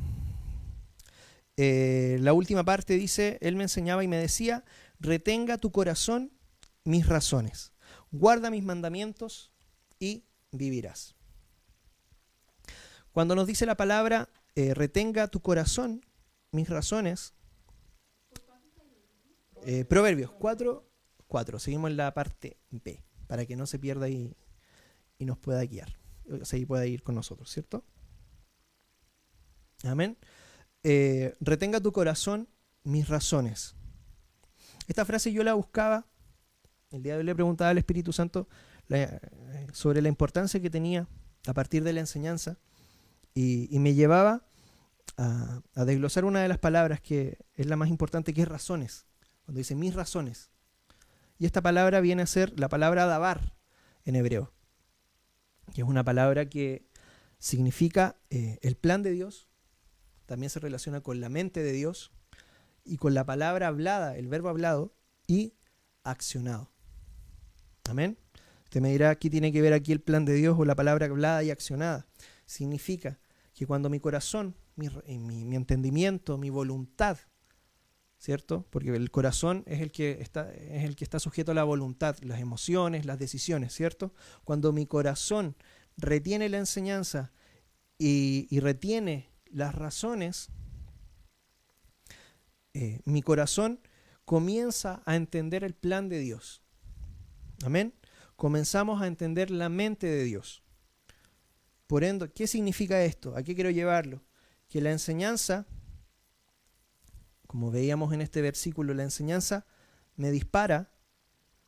Eh, 1.61 2.15
la 2.21 2.31
última 2.31 2.63
parte 2.63 2.93
dice, 2.93 3.37
Él 3.41 3.57
me 3.57 3.63
enseñaba 3.63 4.01
y 4.01 4.07
me 4.07 4.15
decía, 4.15 4.63
retenga 4.97 5.57
tu 5.57 5.73
corazón 5.73 6.31
mis 6.85 7.05
razones, 7.05 7.73
guarda 8.11 8.49
mis 8.49 8.63
mandamientos 8.63 9.51
y 9.99 10.23
vivirás. 10.53 11.17
Cuando 13.11 13.35
nos 13.35 13.45
dice 13.45 13.65
la 13.65 13.75
palabra, 13.75 14.29
eh, 14.55 14.73
retenga 14.73 15.27
tu 15.27 15.41
corazón 15.41 16.05
mis 16.53 16.69
razones, 16.69 17.33
eh, 19.65 19.83
Proverbios 19.83 20.31
4, 20.31 20.89
4, 21.27 21.59
seguimos 21.59 21.91
en 21.91 21.97
la 21.97 22.13
parte 22.13 22.55
B, 22.69 23.03
para 23.27 23.45
que 23.45 23.57
no 23.57 23.65
se 23.65 23.79
pierda 23.79 24.07
y, 24.07 24.33
y 25.17 25.25
nos 25.25 25.37
pueda 25.37 25.61
guiar, 25.65 25.99
o 26.41 26.45
sea, 26.45 26.57
y 26.57 26.65
pueda 26.65 26.85
ir 26.85 27.03
con 27.03 27.15
nosotros, 27.15 27.51
¿cierto? 27.51 27.83
Amén. 29.83 30.17
Eh, 30.83 31.35
retenga 31.39 31.81
tu 31.81 31.91
corazón 31.91 32.47
mis 32.83 33.09
razones. 33.09 33.75
Esta 34.87 35.05
frase 35.05 35.31
yo 35.31 35.43
la 35.43 35.53
buscaba, 35.53 36.07
el 36.91 37.03
día 37.03 37.13
de 37.13 37.19
hoy 37.19 37.25
le 37.25 37.35
preguntaba 37.35 37.69
al 37.69 37.77
Espíritu 37.77 38.13
Santo 38.13 38.47
eh, 38.89 39.19
sobre 39.73 40.01
la 40.01 40.09
importancia 40.09 40.59
que 40.59 40.69
tenía 40.69 41.07
a 41.45 41.53
partir 41.53 41.83
de 41.83 41.93
la 41.93 41.99
enseñanza 41.99 42.57
y, 43.33 43.77
me 43.79 43.93
llevaba 43.93 44.47
a, 45.17 45.61
desglosar 45.85 46.25
una 46.25 46.41
de 46.41 46.47
las 46.47 46.57
palabras 46.57 47.01
que 47.01 47.37
es 47.53 47.65
la 47.67 47.75
más 47.75 47.89
importante, 47.89 48.33
que 48.33 48.41
es 48.41 48.47
razones, 48.47 49.05
cuando 49.43 49.59
dice 49.59 49.75
mis 49.75 49.93
razones. 49.93 50.49
Y 51.37 51.45
esta 51.45 51.61
palabra 51.61 52.01
viene 52.01 52.23
a 52.23 52.27
ser 52.27 52.59
la 52.59 52.69
palabra 52.69 53.05
dabar 53.05 53.53
en 54.05 54.15
hebreo, 54.15 54.51
que 55.73 55.81
es 55.81 55.87
una 55.87 56.03
palabra 56.03 56.49
que 56.49 56.87
significa 57.37 58.17
eh, 58.29 58.57
el 58.61 58.75
plan 58.75 59.03
de 59.03 59.11
Dios 59.11 59.48
también 60.29 60.51
se 60.51 60.59
relaciona 60.59 61.01
con 61.01 61.19
la 61.19 61.27
mente 61.27 61.63
de 61.63 61.71
Dios 61.71 62.11
y 62.85 62.97
con 62.97 63.15
la 63.15 63.25
palabra 63.25 63.65
hablada, 63.67 64.15
el 64.15 64.27
verbo 64.27 64.49
hablado 64.49 64.93
y 65.25 65.55
accionado. 66.03 66.69
Amén. 67.89 68.15
Usted 68.65 68.79
me 68.79 68.91
dirá, 68.91 69.15
¿qué 69.15 69.31
tiene 69.31 69.51
que 69.51 69.59
ver 69.59 69.73
aquí 69.73 69.91
el 69.91 70.01
plan 70.01 70.25
de 70.25 70.33
Dios 70.33 70.55
o 70.59 70.65
la 70.65 70.75
palabra 70.75 71.07
hablada 71.07 71.41
y 71.41 71.49
accionada? 71.49 72.05
Significa 72.45 73.19
que 73.55 73.65
cuando 73.65 73.89
mi 73.89 73.99
corazón, 73.99 74.55
mi, 74.75 74.87
mi, 75.17 75.55
entendimiento, 75.55 76.37
mi 76.37 76.51
voluntad, 76.51 77.17
¿cierto? 78.19 78.67
Porque 78.69 78.95
el 78.95 79.09
corazón 79.09 79.63
es 79.65 79.81
el, 79.81 79.91
que 79.91 80.21
está, 80.21 80.51
es 80.51 80.83
el 80.83 80.95
que 80.95 81.05
está 81.05 81.17
sujeto 81.17 81.53
a 81.53 81.55
la 81.55 81.63
voluntad, 81.63 82.15
las 82.21 82.39
emociones, 82.39 83.03
las 83.07 83.17
decisiones, 83.17 83.73
¿cierto? 83.73 84.13
Cuando 84.43 84.73
mi 84.73 84.85
corazón 84.85 85.55
retiene 85.97 86.49
la 86.49 86.59
enseñanza 86.59 87.31
y, 87.97 88.45
y 88.51 88.59
retiene 88.59 89.29
las 89.51 89.75
razones, 89.75 90.49
eh, 92.73 93.01
mi 93.05 93.21
corazón 93.21 93.79
comienza 94.25 95.01
a 95.05 95.15
entender 95.15 95.63
el 95.63 95.73
plan 95.73 96.09
de 96.09 96.19
Dios. 96.19 96.61
Amén. 97.63 97.93
Comenzamos 98.35 99.01
a 99.01 99.07
entender 99.07 99.51
la 99.51 99.69
mente 99.69 100.07
de 100.07 100.23
Dios. 100.23 100.63
Por 101.87 102.03
ende, 102.03 102.31
¿qué 102.31 102.47
significa 102.47 103.03
esto? 103.03 103.35
¿A 103.35 103.43
qué 103.43 103.55
quiero 103.55 103.71
llevarlo? 103.71 104.23
Que 104.67 104.81
la 104.81 104.91
enseñanza, 104.91 105.65
como 107.47 107.71
veíamos 107.71 108.13
en 108.13 108.21
este 108.21 108.41
versículo, 108.41 108.93
la 108.93 109.03
enseñanza 109.03 109.65
me 110.15 110.31
dispara 110.31 110.91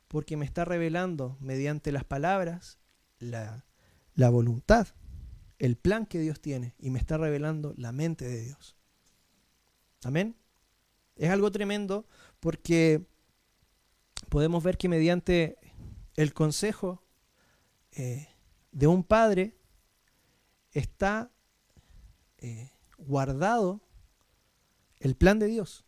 porque 0.06 0.36
me 0.36 0.44
está 0.44 0.64
revelando 0.64 1.36
mediante 1.40 1.90
las 1.90 2.04
palabras 2.04 2.78
la, 3.18 3.66
la 4.14 4.30
voluntad 4.30 4.88
el 5.62 5.76
plan 5.76 6.06
que 6.06 6.18
Dios 6.18 6.40
tiene 6.40 6.74
y 6.80 6.90
me 6.90 6.98
está 6.98 7.16
revelando 7.18 7.72
la 7.76 7.92
mente 7.92 8.24
de 8.24 8.40
Dios. 8.42 8.76
Amén. 10.02 10.36
Es 11.14 11.30
algo 11.30 11.52
tremendo 11.52 12.04
porque 12.40 13.06
podemos 14.28 14.64
ver 14.64 14.76
que 14.76 14.88
mediante 14.88 15.58
el 16.16 16.34
consejo 16.34 17.04
eh, 17.92 18.28
de 18.72 18.88
un 18.88 19.04
padre 19.04 19.56
está 20.72 21.30
eh, 22.38 22.72
guardado 22.98 23.82
el 24.98 25.14
plan 25.14 25.38
de 25.38 25.46
Dios. 25.46 25.84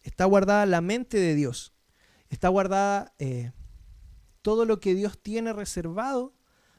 Está 0.00 0.24
guardada 0.24 0.64
la 0.64 0.80
mente 0.80 1.18
de 1.18 1.34
Dios. 1.34 1.74
Está 2.30 2.48
guardada 2.48 3.14
eh, 3.18 3.52
todo 4.40 4.64
lo 4.64 4.80
que 4.80 4.94
Dios 4.94 5.20
tiene 5.20 5.52
reservado 5.52 6.34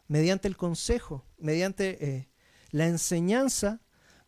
mediante 0.07 0.47
el 0.47 0.57
consejo, 0.57 1.24
mediante 1.45 2.29
la 2.71 2.87
enseñanza, 2.87 3.79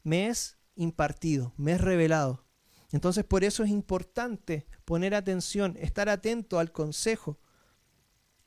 me 0.04 0.28
es 0.28 0.58
impartido, 0.76 1.54
me 1.58 1.74
es 1.74 1.82
revelado. 1.82 2.46
Entonces 2.92 3.26
por 3.26 3.44
eso 3.44 3.64
es 3.64 3.70
importante 3.70 4.68
poner 4.86 5.14
atención, 5.14 5.76
estar 5.80 6.08
atento 6.08 6.60
al 6.60 6.72
consejo, 6.72 7.40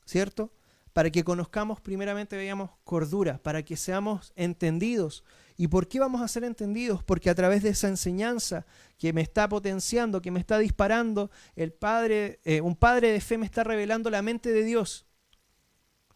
¿cierto? 0.05 0.51
Para 0.93 1.11
que 1.11 1.23
conozcamos 1.23 1.79
primeramente, 1.79 2.35
veamos 2.35 2.71
cordura, 2.83 3.37
para 3.43 3.63
que 3.63 3.77
seamos 3.77 4.33
entendidos. 4.35 5.23
¿Y 5.55 5.67
por 5.67 5.87
qué 5.87 5.99
vamos 5.99 6.21
a 6.21 6.27
ser 6.27 6.43
entendidos? 6.43 7.03
Porque 7.03 7.29
a 7.29 7.35
través 7.35 7.61
de 7.61 7.69
esa 7.69 7.87
enseñanza 7.87 8.65
que 8.97 9.13
me 9.13 9.21
está 9.21 9.47
potenciando, 9.47 10.21
que 10.21 10.31
me 10.31 10.39
está 10.39 10.57
disparando, 10.57 11.29
el 11.55 11.71
padre, 11.71 12.39
eh, 12.43 12.61
un 12.61 12.75
padre 12.75 13.11
de 13.11 13.21
fe 13.21 13.37
me 13.37 13.45
está 13.45 13.63
revelando 13.63 14.09
la 14.09 14.21
mente 14.21 14.51
de 14.51 14.63
Dios. 14.63 15.05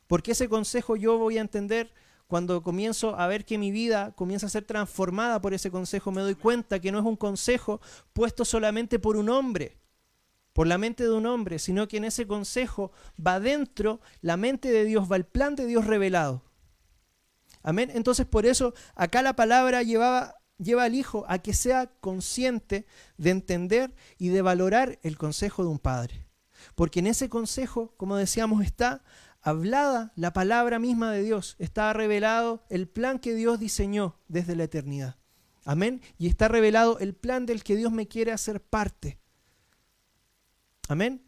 Porque 0.08 0.32
ese 0.32 0.50
consejo 0.50 0.96
yo 0.96 1.18
voy 1.18 1.38
a 1.38 1.42
entender 1.42 1.94
cuando 2.28 2.64
comienzo 2.64 3.18
a 3.18 3.28
ver 3.28 3.46
que 3.46 3.58
mi 3.58 3.72
vida 3.72 4.14
comienza 4.16 4.48
a 4.48 4.50
ser 4.50 4.66
transformada 4.66 5.42
por 5.42 5.54
ese 5.54 5.70
consejo, 5.70 6.12
me 6.12 6.22
doy 6.22 6.36
cuenta 6.36 6.80
que 6.80 6.92
no 6.92 7.00
es 7.00 7.06
un 7.06 7.16
consejo 7.16 7.82
puesto 8.14 8.46
solamente 8.46 8.98
por 8.98 9.16
un 9.16 9.30
hombre, 9.30 9.78
por 10.54 10.68
la 10.68 10.78
mente 10.78 11.04
de 11.04 11.12
un 11.12 11.26
hombre, 11.26 11.60
sino 11.60 11.88
que 11.88 11.98
en 11.98 12.06
ese 12.06 12.26
consejo 12.26 12.92
va 13.26 13.40
dentro 13.40 14.00
la 14.22 14.38
mente 14.38 14.72
de 14.72 14.86
Dios, 14.86 15.12
va 15.12 15.18
el 15.18 15.26
plan 15.26 15.56
de 15.56 15.66
Dios 15.66 15.86
revelado. 15.86 16.44
Amén. 17.62 17.92
Entonces 17.94 18.26
por 18.26 18.46
eso 18.46 18.74
acá 18.96 19.22
la 19.22 19.36
palabra 19.36 19.84
llevaba, 19.84 20.36
lleva 20.58 20.84
al 20.84 20.96
hijo 20.96 21.26
a 21.28 21.40
que 21.40 21.54
sea 21.54 21.88
consciente 22.00 22.86
de 23.18 23.32
entender 23.32 23.94
y 24.18 24.30
de 24.30 24.42
valorar 24.42 25.00
el 25.04 25.18
consejo 25.18 25.64
de 25.64 25.70
un 25.70 25.80
padre. 25.80 26.26
Porque 26.74 27.00
en 27.00 27.08
ese 27.08 27.30
consejo, 27.30 27.94
como 27.98 28.16
decíamos, 28.16 28.64
está 28.64 29.04
hablada 29.46 30.12
la 30.16 30.34
palabra 30.34 30.80
misma 30.80 31.12
de 31.12 31.22
Dios, 31.22 31.56
está 31.60 31.94
revelado 31.94 32.66
el 32.70 32.88
plan 32.88 33.20
que 33.20 33.36
Dios 33.36 33.60
diseñó 33.60 34.20
desde 34.28 34.56
la 34.56 34.64
eternidad. 34.64 35.18
Amén. 35.64 36.02
Y 36.18 36.28
está 36.28 36.48
revelado 36.48 36.98
el 36.98 37.14
plan 37.14 37.46
del 37.46 37.64
que 37.64 37.76
Dios 37.76 37.92
me 37.92 38.08
quiere 38.08 38.32
hacer 38.32 38.60
parte. 38.60 39.20
Amén. 40.88 41.24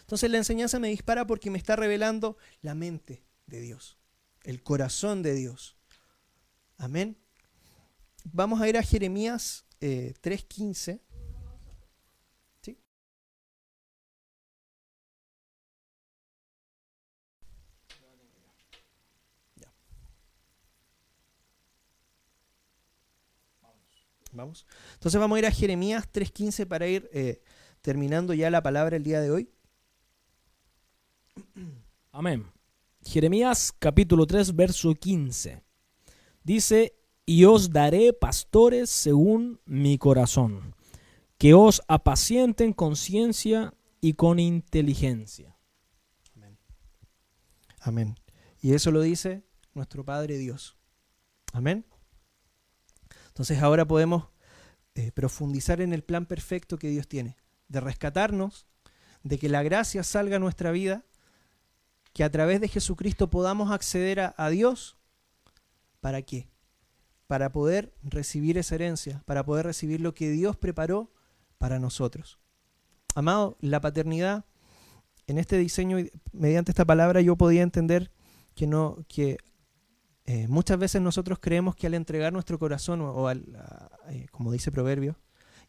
Entonces 0.00 0.30
la 0.30 0.38
enseñanza 0.38 0.78
me 0.78 0.88
dispara 0.88 1.26
porque 1.26 1.50
me 1.50 1.58
está 1.58 1.76
revelando 1.76 2.38
la 2.62 2.74
mente 2.74 3.22
de 3.46 3.60
Dios, 3.60 3.98
el 4.42 4.62
corazón 4.62 5.22
de 5.22 5.34
Dios. 5.34 5.76
Amén. 6.78 7.18
Vamos 8.24 8.62
a 8.62 8.68
ir 8.68 8.78
a 8.78 8.82
Jeremías 8.82 9.66
3.15. 9.80 11.00
Vamos. 24.36 24.66
Entonces 24.94 25.20
vamos 25.20 25.36
a 25.36 25.38
ir 25.40 25.46
a 25.46 25.50
Jeremías 25.50 26.08
3.15 26.12 26.66
para 26.66 26.86
ir 26.86 27.08
eh, 27.12 27.40
terminando 27.80 28.34
ya 28.34 28.50
la 28.50 28.62
palabra 28.62 28.96
el 28.96 29.02
día 29.02 29.20
de 29.20 29.30
hoy. 29.30 29.50
Amén. 32.12 32.46
Jeremías 33.02 33.72
capítulo 33.78 34.26
3, 34.26 34.54
verso 34.54 34.94
15. 34.94 35.62
Dice, 36.42 36.94
y 37.24 37.44
os 37.44 37.70
daré 37.70 38.12
pastores 38.12 38.90
según 38.90 39.60
mi 39.64 39.98
corazón, 39.98 40.74
que 41.38 41.54
os 41.54 41.82
apacienten 41.88 42.72
con 42.72 42.96
ciencia 42.96 43.74
y 44.00 44.14
con 44.14 44.38
inteligencia. 44.38 45.56
Amén. 46.34 46.58
Amén. 47.80 48.14
Y 48.60 48.74
eso 48.74 48.90
lo 48.90 49.00
dice 49.00 49.42
nuestro 49.74 50.04
Padre 50.04 50.38
Dios. 50.38 50.76
Amén. 51.52 51.86
Entonces 53.36 53.60
ahora 53.60 53.84
podemos 53.86 54.28
eh, 54.94 55.12
profundizar 55.12 55.82
en 55.82 55.92
el 55.92 56.02
plan 56.02 56.24
perfecto 56.24 56.78
que 56.78 56.88
Dios 56.88 57.06
tiene, 57.06 57.36
de 57.68 57.80
rescatarnos, 57.80 58.64
de 59.24 59.38
que 59.38 59.50
la 59.50 59.62
gracia 59.62 60.02
salga 60.04 60.36
a 60.36 60.38
nuestra 60.38 60.70
vida, 60.70 61.04
que 62.14 62.24
a 62.24 62.30
través 62.30 62.62
de 62.62 62.68
Jesucristo 62.68 63.28
podamos 63.28 63.70
acceder 63.72 64.32
a, 64.34 64.48
Dios. 64.48 64.96
¿Para 66.00 66.22
qué? 66.22 66.48
Para 67.26 67.52
poder 67.52 67.92
recibir 68.02 68.56
esa 68.56 68.76
herencia, 68.76 69.22
para 69.26 69.44
poder 69.44 69.66
recibir 69.66 70.00
lo 70.00 70.14
que 70.14 70.30
Dios 70.30 70.56
preparó 70.56 71.12
para 71.58 71.78
nosotros. 71.78 72.38
Amado, 73.14 73.58
la 73.60 73.82
paternidad, 73.82 74.46
en 75.26 75.36
este 75.36 75.58
diseño, 75.58 75.98
mediante 76.32 76.70
esta 76.70 76.86
palabra, 76.86 77.20
yo 77.20 77.36
podía 77.36 77.60
entender 77.60 78.10
que, 78.54 78.66
no, 78.66 79.04
que 79.08 79.36
eh, 80.28 80.48
muchas 80.48 80.76
veces 80.76 81.00
nosotros 81.00 81.38
creemos 81.40 81.76
que 81.76 81.86
al 81.86 81.94
entregar 81.94 82.32
nuestro 82.32 82.58
corazón, 82.58 83.00
o, 83.00 83.28
al, 83.28 83.46
eh, 84.08 84.26
como 84.32 84.50
dice 84.50 84.72
Proverbio, 84.72 85.16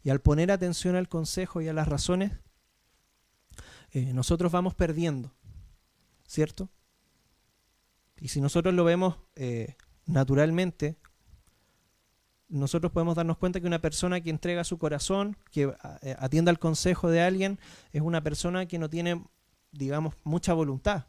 y 0.02 0.10
al 0.10 0.20
poner 0.20 0.50
atención 0.50 0.96
al 0.96 1.08
consejo 1.08 1.60
y 1.60 1.68
a 1.68 1.72
las 1.72 1.86
razones, 1.86 2.32
eh, 3.92 4.12
nosotros 4.12 4.50
vamos 4.50 4.74
perdiendo, 4.74 5.32
¿cierto? 6.26 6.68
Y 8.20 8.28
si 8.28 8.40
nosotros 8.40 8.74
lo 8.74 8.82
vemos 8.82 9.16
naturalmente, 10.06 10.98
nosotros 12.48 12.90
podemos 12.90 13.14
darnos 13.14 13.38
cuenta 13.38 13.60
que 13.60 13.66
una 13.68 13.80
persona 13.80 14.20
que 14.20 14.30
entrega 14.30 14.64
su 14.64 14.76
corazón, 14.76 15.36
que 15.52 15.72
atienda 16.18 16.50
al 16.50 16.58
consejo 16.58 17.10
de 17.10 17.20
alguien, 17.20 17.60
es 17.92 18.02
una 18.02 18.24
persona 18.24 18.66
que 18.66 18.80
no 18.80 18.90
tiene, 18.90 19.24
digamos, 19.70 20.14
mucha 20.24 20.52
voluntad. 20.52 21.06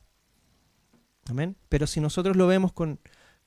Amén. 1.28 1.58
Pero 1.68 1.88
si 1.88 2.00
nosotros 2.00 2.38
lo 2.38 2.46
vemos 2.46 2.74
con, 2.74 3.00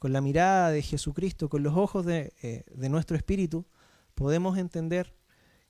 con 0.02 0.12
la 0.12 0.20
mirada 0.20 0.72
de 0.72 0.82
Jesucristo, 0.82 1.48
con 1.48 1.62
los 1.62 1.76
ojos 1.76 2.04
de, 2.04 2.32
eh, 2.42 2.64
de 2.74 2.88
nuestro 2.88 3.16
espíritu, 3.16 3.66
podemos 4.16 4.58
entender 4.58 5.14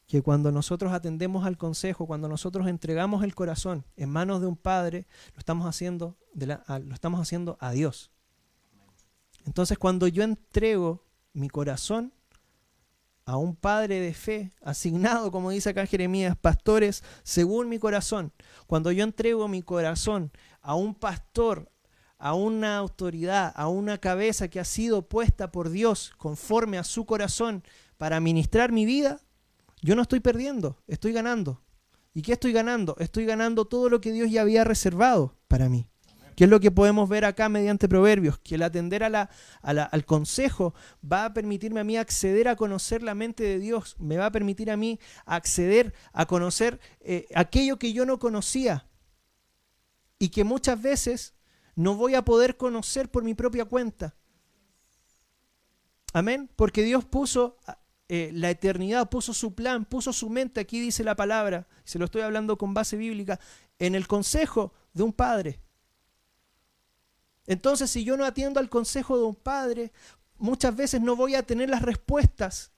que 0.07 0.23
cuando 0.23 0.51
nosotros 0.51 0.95
atendemos 0.95 1.45
al 1.45 1.59
consejo, 1.59 2.07
cuando 2.07 2.29
nosotros 2.29 2.66
entregamos 2.66 3.25
el 3.25 3.35
corazón 3.35 3.85
en 3.95 4.09
manos 4.09 4.40
de 4.40 4.47
un 4.47 4.57
padre, 4.57 5.07
lo 5.35 5.38
estamos 5.38 5.66
haciendo, 5.66 6.16
lo 6.35 6.95
estamos 6.95 7.21
haciendo 7.21 7.59
a 7.61 7.73
Dios. 7.73 8.11
Entonces 9.45 9.77
cuando 9.77 10.09
yo 10.09 10.23
entrego 10.23 11.05
mi 11.35 11.51
corazón 11.51 12.14
a 13.27 13.37
un 13.37 13.55
padre 13.55 14.01
de 14.01 14.14
fe, 14.14 14.55
asignado, 14.62 15.31
como 15.31 15.51
dice 15.51 15.68
acá 15.68 15.85
Jeremías, 15.85 16.38
pastores 16.38 17.05
según 17.23 17.68
mi 17.68 17.79
corazón, 17.79 18.33
cuando 18.66 18.92
yo 18.92 19.05
entrego 19.05 19.47
mi 19.47 19.61
corazón 19.61 20.33
a 20.62 20.75
un 20.75 20.95
pastor, 20.95 21.72
a 22.23 22.35
una 22.35 22.77
autoridad, 22.77 23.53
a 23.57 23.67
una 23.67 23.99
cabeza 23.99 24.47
que 24.47 24.61
ha 24.61 24.65
sido 24.65 25.09
puesta 25.09 25.51
por 25.51 25.71
Dios 25.71 26.13
conforme 26.19 26.79
a 26.79 26.85
su 26.85 27.05
corazón 27.05 27.65
para 27.99 28.21
ministrar 28.21 28.71
mi 28.71 28.87
vida, 28.87 29.21
yo 29.81 29.97
no 29.97 30.03
estoy 30.03 30.21
perdiendo, 30.21 30.79
estoy 30.87 31.13
ganando. 31.13 31.65
¿Y 32.15 32.23
qué 32.23 32.35
estoy 32.35 32.53
ganando? 32.53 32.95
Estoy 33.01 33.27
ganando 33.27 33.65
todo 33.65 33.89
lo 33.89 34.01
que 34.01 34.13
Dios 34.13 34.31
ya 34.31 34.43
había 34.43 34.63
reservado 34.63 35.35
para 35.49 35.69
mí. 35.69 35.89
¿Qué 36.37 36.45
es 36.45 36.51
lo 36.51 36.61
que 36.61 36.71
podemos 36.71 37.09
ver 37.09 37.25
acá 37.25 37.49
mediante 37.49 37.89
Proverbios? 37.89 38.39
Que 38.39 38.55
el 38.55 38.63
atender 38.63 39.03
a 39.03 39.29
al 39.61 40.05
consejo 40.07 40.75
va 41.05 41.25
a 41.25 41.35
permitirme 41.35 41.81
a 41.81 41.85
mí 41.85 41.97
acceder 41.97 42.47
a 42.47 42.55
conocer 42.55 43.03
la 43.03 43.17
mente 43.17 43.43
de 43.43 43.59
Dios, 43.59 43.97
me 43.99 44.17
va 44.17 44.27
a 44.27 44.33
permitir 44.33 44.71
a 44.71 44.77
mí 44.77 45.01
acceder 45.27 45.93
a 46.13 46.27
conocer 46.27 46.79
eh, 47.01 47.27
aquello 47.35 47.81
que 47.81 47.93
yo 47.93 48.07
no 48.07 48.21
conocía 48.21 48.87
y 50.21 50.29
que 50.29 50.45
muchas 50.45 50.81
veces 50.81 51.35
no 51.75 51.95
voy 51.95 52.15
a 52.15 52.25
poder 52.25 52.57
conocer 52.57 53.11
por 53.11 53.25
mi 53.25 53.35
propia 53.35 53.65
cuenta. 53.65 54.15
Amén. 56.13 56.51
Porque 56.57 56.83
Dios 56.83 57.05
puso 57.05 57.57
eh, 58.09 58.31
la 58.35 58.51
eternidad, 58.51 59.09
puso 59.09 59.33
su 59.33 59.55
plan, 59.55 59.85
puso 59.85 60.13
su 60.13 60.29
mente, 60.29 60.61
aquí 60.61 60.81
dice 60.81 61.03
la 61.03 61.17
palabra, 61.17 61.67
se 61.85 61.99
lo 61.99 62.05
estoy 62.05 62.23
hablando 62.23 62.59
con 62.59 62.75
base 62.75 62.97
bíblica, 62.97 63.41
en 63.79 63.95
el 63.95 64.07
consejo 64.07 64.75
de 64.93 65.03
un 65.03 65.13
padre. 65.13 65.61
Entonces, 67.47 67.91
si 67.91 68.05
yo 68.05 68.17
no 68.17 68.25
atiendo 68.25 68.61
al 68.61 68.69
consejo 68.69 69.17
de 69.17 69.25
un 69.25 69.35
padre, 69.35 69.93
muchas 70.37 70.77
veces 70.77 71.01
no 71.01 71.17
voy 71.17 71.35
a 71.35 71.43
tener 71.43 71.71
las 71.71 71.83
respuestas 71.83 72.73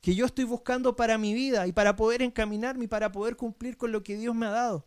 que 0.00 0.14
yo 0.14 0.24
estoy 0.24 0.44
buscando 0.44 0.96
para 0.96 1.18
mi 1.18 1.34
vida 1.34 1.66
y 1.66 1.72
para 1.72 1.96
poder 1.96 2.22
encaminarme 2.22 2.84
y 2.84 2.88
para 2.88 3.12
poder 3.12 3.36
cumplir 3.36 3.76
con 3.76 3.92
lo 3.92 4.02
que 4.02 4.16
Dios 4.16 4.34
me 4.34 4.46
ha 4.46 4.50
dado. 4.50 4.86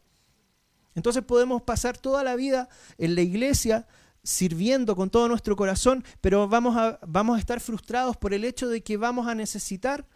Entonces 0.95 1.23
podemos 1.23 1.61
pasar 1.61 1.97
toda 1.97 2.23
la 2.23 2.35
vida 2.35 2.69
en 2.97 3.15
la 3.15 3.21
iglesia 3.21 3.87
sirviendo 4.23 4.95
con 4.95 5.09
todo 5.09 5.27
nuestro 5.27 5.55
corazón, 5.55 6.03
pero 6.19 6.47
vamos 6.47 6.77
a, 6.77 6.99
vamos 7.07 7.37
a 7.37 7.39
estar 7.39 7.59
frustrados 7.59 8.17
por 8.17 8.33
el 8.33 8.43
hecho 8.43 8.67
de 8.67 8.81
que 8.81 8.97
vamos 8.97 9.27
a 9.27 9.35
necesitar 9.35 10.07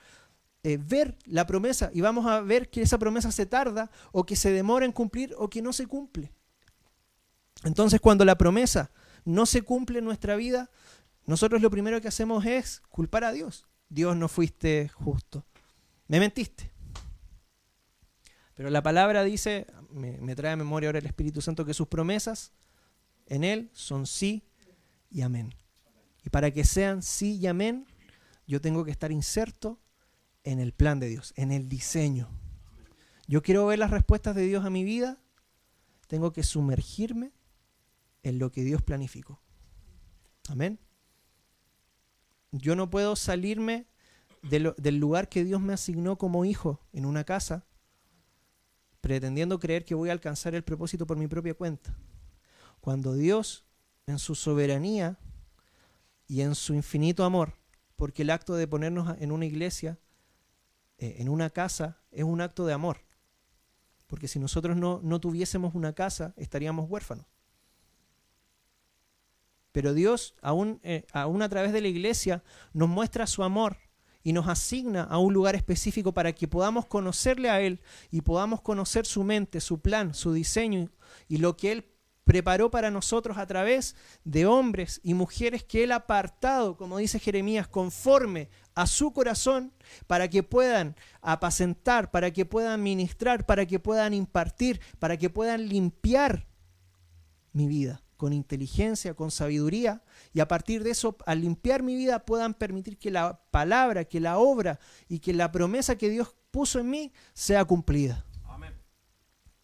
eh, 0.64 0.78
ver 0.78 1.18
la 1.26 1.46
promesa 1.46 1.90
y 1.94 2.02
vamos 2.02 2.26
a 2.26 2.42
ver 2.42 2.70
que 2.70 2.82
esa 2.82 2.98
promesa 2.98 3.32
se 3.32 3.46
tarda 3.46 3.90
o 4.12 4.26
que 4.26 4.36
se 4.36 4.52
demora 4.52 4.86
en 4.86 4.92
cumplir 4.92 5.34
o 5.38 5.50
que 5.50 5.62
no 5.62 5.74
se 5.74 5.88
cumple. 5.88 6.32
Entonces 7.64 8.00
cuando 8.00 8.26
la 8.26 8.38
promesa 8.38 8.92
no 9.24 9.46
se 9.46 9.64
cumple 9.64 10.00
en 10.00 10.06
nuestra 10.06 10.36
vida, 10.36 10.70
nosotros 11.26 11.62
lo 11.62 11.72
primero 11.72 12.02
que 12.02 12.08
hacemos 12.08 12.46
es 12.46 12.82
culpar 12.90 13.24
a 13.24 13.32
Dios. 13.32 13.68
Dios 13.90 14.16
no 14.16 14.28
fuiste 14.28 14.90
justo. 14.90 15.46
Me 16.08 16.20
mentiste. 16.20 16.72
Pero 18.56 18.70
la 18.70 18.82
palabra 18.82 19.24
dice, 19.24 19.68
me, 19.92 20.36
trae 20.36 20.54
a 20.54 20.56
memoria 20.56 20.90
ahora 20.90 21.00
el 21.00 21.06
Espíritu 21.06 21.42
Santo, 21.42 21.66
que 21.66 21.74
sus 21.74 21.88
promesas 21.88 22.54
en 23.28 23.44
Él 23.44 23.70
son 23.74 24.08
sí 24.08 24.48
y 25.12 25.22
amén. 25.22 25.54
Y 26.24 26.30
para 26.30 26.52
que 26.52 26.64
sean 26.64 27.04
sí 27.04 27.36
y 27.36 27.48
amén, 27.48 27.86
yo 28.48 28.62
tengo 28.62 28.86
que 28.86 28.92
estar 28.92 29.12
inserto 29.12 29.80
en 30.44 30.60
el 30.60 30.72
plan 30.72 31.00
de 31.00 31.10
Dios, 31.10 31.34
en 31.36 31.52
el 31.52 31.68
diseño. 31.68 32.30
Yo 33.28 33.42
quiero 33.42 33.66
ver 33.66 33.80
las 33.80 33.92
respuestas 33.92 34.36
de 34.36 34.46
Dios 34.46 34.64
a 34.64 34.70
mi 34.70 34.84
vida, 34.84 35.20
tengo 36.08 36.32
que 36.32 36.44
sumergirme 36.44 37.34
en 38.24 38.40
lo 38.40 38.52
que 38.52 38.64
Dios 38.64 38.82
planificó. 38.82 39.42
Amén. 40.48 40.80
Yo 42.52 42.76
no 42.76 42.90
puedo 42.90 43.16
salirme 43.16 43.88
del 44.44 44.98
lugar 44.98 45.28
que 45.28 45.44
Dios 45.44 45.60
me 45.60 45.74
asignó 45.74 46.18
como 46.18 46.46
hijo 46.46 46.80
en 46.94 47.06
una 47.06 47.24
casa, 47.24 47.66
pretendiendo 49.06 49.60
creer 49.60 49.86
que 49.86 49.94
voy 49.94 50.10
a 50.10 50.14
alcanzar 50.14 50.56
el 50.56 50.64
propósito 50.64 51.06
por 51.06 51.16
mi 51.16 51.28
propia 51.28 51.54
cuenta. 51.54 51.96
Cuando 52.82 53.14
Dios, 53.14 53.64
en 54.08 54.18
su 54.18 54.34
soberanía 54.34 55.20
y 56.28 56.42
en 56.42 56.56
su 56.56 56.74
infinito 56.74 57.24
amor, 57.24 57.54
porque 57.98 58.24
el 58.24 58.32
acto 58.32 58.56
de 58.56 58.68
ponernos 58.68 59.16
en 59.20 59.32
una 59.32 59.46
iglesia, 59.46 60.00
eh, 60.98 61.18
en 61.20 61.30
una 61.30 61.52
casa, 61.52 62.02
es 62.10 62.24
un 62.24 62.42
acto 62.42 62.66
de 62.66 62.74
amor. 62.74 62.98
Porque 64.08 64.28
si 64.28 64.40
nosotros 64.40 64.76
no, 64.76 65.00
no 65.04 65.20
tuviésemos 65.20 65.76
una 65.76 65.94
casa, 65.94 66.34
estaríamos 66.36 66.90
huérfanos. 66.90 67.28
Pero 69.72 69.94
Dios, 69.94 70.34
aún, 70.42 70.80
eh, 70.82 71.06
aún 71.12 71.44
a 71.44 71.50
través 71.50 71.74
de 71.74 71.82
la 71.82 71.90
iglesia, 71.90 72.44
nos 72.74 72.90
muestra 72.90 73.28
su 73.28 73.44
amor 73.44 73.78
y 74.26 74.34
nos 74.34 74.48
asigna 74.48 75.04
a 75.04 75.20
un 75.20 75.36
lugar 75.36 75.56
específico 75.56 76.12
para 76.12 76.34
que 76.34 76.48
podamos 76.48 76.88
conocerle 76.88 77.52
a 77.52 77.62
Él 77.62 77.80
y 78.10 78.22
podamos 78.22 78.60
conocer 78.60 79.06
su 79.06 79.24
mente, 79.24 79.62
su 79.62 79.80
plan, 79.80 80.16
su 80.16 80.34
diseño 80.34 80.90
y 81.28 81.38
lo 81.38 81.56
que 81.56 81.72
Él 81.72 81.86
preparó 82.24 82.72
para 82.72 82.90
nosotros 82.90 83.38
a 83.38 83.46
través 83.46 83.96
de 84.24 84.48
hombres 84.48 85.00
y 85.04 85.14
mujeres 85.14 85.64
que 85.64 85.84
Él 85.84 85.92
ha 85.92 85.98
apartado, 85.98 86.76
como 86.76 86.98
dice 86.98 87.20
Jeremías, 87.20 87.68
conforme 87.68 88.50
a 88.74 88.88
su 88.88 89.14
corazón, 89.14 89.72
para 90.08 90.28
que 90.28 90.42
puedan 90.42 90.96
apacentar, 91.22 92.10
para 92.10 92.32
que 92.32 92.46
puedan 92.46 92.82
ministrar, 92.82 93.46
para 93.46 93.68
que 93.68 93.78
puedan 93.78 94.16
impartir, 94.16 94.82
para 94.98 95.18
que 95.18 95.30
puedan 95.30 95.70
limpiar 95.70 96.48
mi 97.54 97.68
vida 97.68 98.05
con 98.26 98.34
inteligencia, 98.34 99.14
con 99.14 99.30
sabiduría, 99.30 100.02
y 100.34 100.40
a 100.40 100.48
partir 100.48 100.84
de 100.84 100.90
eso, 100.90 101.16
al 101.28 101.42
limpiar 101.42 101.84
mi 101.84 101.96
vida, 101.96 102.26
puedan 102.26 102.56
permitir 102.56 102.98
que 102.98 103.12
la 103.12 103.40
palabra, 103.52 104.04
que 104.06 104.20
la 104.20 104.40
obra 104.40 104.80
y 105.08 105.20
que 105.20 105.32
la 105.32 105.52
promesa 105.52 105.96
que 105.96 106.10
Dios 106.10 106.36
puso 106.50 106.80
en 106.80 106.90
mí 106.90 107.14
sea 107.36 107.64
cumplida. 107.66 108.26
Amén. 108.46 108.74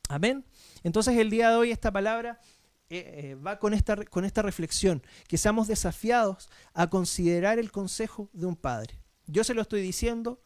Amén. 0.10 0.46
Entonces 0.84 1.18
el 1.18 1.32
día 1.32 1.50
de 1.50 1.56
hoy 1.56 1.72
esta 1.72 1.92
palabra 1.92 2.40
eh, 2.88 3.32
eh, 3.32 3.34
va 3.34 3.58
con 3.58 3.74
esta, 3.74 3.96
con 4.06 4.26
esta 4.26 4.44
reflexión, 4.44 5.02
que 5.28 5.40
seamos 5.40 5.68
desafiados 5.68 6.48
a 6.76 6.88
considerar 6.88 7.58
el 7.58 7.72
consejo 7.72 8.30
de 8.32 8.46
un 8.46 8.56
padre. 8.56 9.02
Yo 9.26 9.44
se 9.44 9.56
lo 9.56 9.64
estoy 9.64 9.82
diciendo 9.82 10.40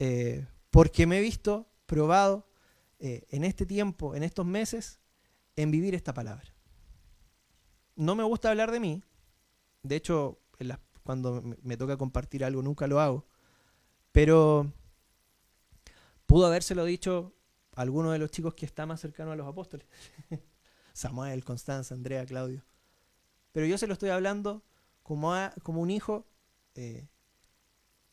eh, 0.00 0.48
porque 0.70 1.06
me 1.06 1.18
he 1.18 1.22
visto 1.22 1.70
probado 1.86 2.48
en 2.98 3.44
este 3.44 3.66
tiempo, 3.66 4.16
en 4.16 4.24
estos 4.24 4.44
meses, 4.44 4.98
en 5.54 5.70
vivir 5.70 5.94
esta 5.94 6.12
palabra. 6.12 6.55
No 7.96 8.14
me 8.14 8.22
gusta 8.22 8.50
hablar 8.50 8.70
de 8.70 8.80
mí, 8.80 9.02
de 9.82 9.96
hecho, 9.96 10.38
cuando 11.02 11.42
me 11.62 11.76
toca 11.76 11.96
compartir 11.96 12.44
algo 12.44 12.60
nunca 12.62 12.86
lo 12.86 13.00
hago, 13.00 13.26
pero 14.12 14.72
pudo 16.26 16.46
habérselo 16.46 16.84
dicho 16.84 17.34
alguno 17.74 18.10
de 18.10 18.18
los 18.18 18.30
chicos 18.30 18.54
que 18.54 18.66
está 18.66 18.86
más 18.86 19.00
cercano 19.00 19.32
a 19.32 19.36
los 19.36 19.46
apóstoles. 19.46 19.86
Samuel, 20.92 21.44
Constanza, 21.44 21.94
Andrea, 21.94 22.26
Claudio. 22.26 22.64
Pero 23.52 23.66
yo 23.66 23.78
se 23.78 23.86
lo 23.86 23.92
estoy 23.92 24.10
hablando 24.10 24.64
como, 25.02 25.32
como 25.62 25.80
un 25.80 25.90
hijo 25.90 26.26
eh, 26.74 27.08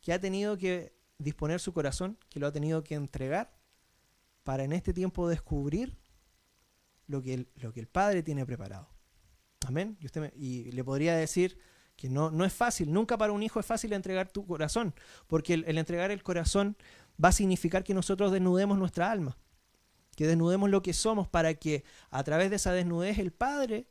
que 0.00 0.12
ha 0.12 0.20
tenido 0.20 0.56
que 0.56 0.94
disponer 1.18 1.60
su 1.60 1.72
corazón, 1.72 2.18
que 2.28 2.40
lo 2.40 2.46
ha 2.46 2.52
tenido 2.52 2.84
que 2.84 2.94
entregar 2.94 3.58
para 4.44 4.64
en 4.64 4.72
este 4.72 4.92
tiempo 4.92 5.28
descubrir 5.28 5.98
lo 7.06 7.22
que 7.22 7.48
lo 7.56 7.72
que 7.72 7.80
el 7.80 7.88
Padre 7.88 8.22
tiene 8.22 8.46
preparado. 8.46 8.93
Amén. 9.64 9.96
Y, 10.00 10.06
usted 10.06 10.32
y 10.36 10.70
le 10.72 10.84
podría 10.84 11.16
decir 11.16 11.58
que 11.96 12.08
no, 12.08 12.30
no 12.30 12.44
es 12.44 12.52
fácil, 12.52 12.92
nunca 12.92 13.16
para 13.16 13.32
un 13.32 13.42
hijo 13.42 13.60
es 13.60 13.66
fácil 13.66 13.92
entregar 13.92 14.28
tu 14.28 14.46
corazón, 14.46 14.94
porque 15.28 15.54
el 15.54 15.78
entregar 15.78 16.10
el 16.10 16.22
corazón 16.22 16.76
va 17.22 17.28
a 17.28 17.32
significar 17.32 17.84
que 17.84 17.94
nosotros 17.94 18.32
desnudemos 18.32 18.78
nuestra 18.78 19.10
alma 19.10 19.38
que 20.14 20.26
desnudemos 20.26 20.70
lo 20.70 20.82
que 20.82 20.92
somos 20.92 21.28
para 21.28 21.54
que 21.54 21.84
a 22.10 22.22
través 22.24 22.50
de 22.50 22.56
esa 22.56 22.72
desnudez 22.72 23.18
el 23.18 23.32
Padre, 23.32 23.88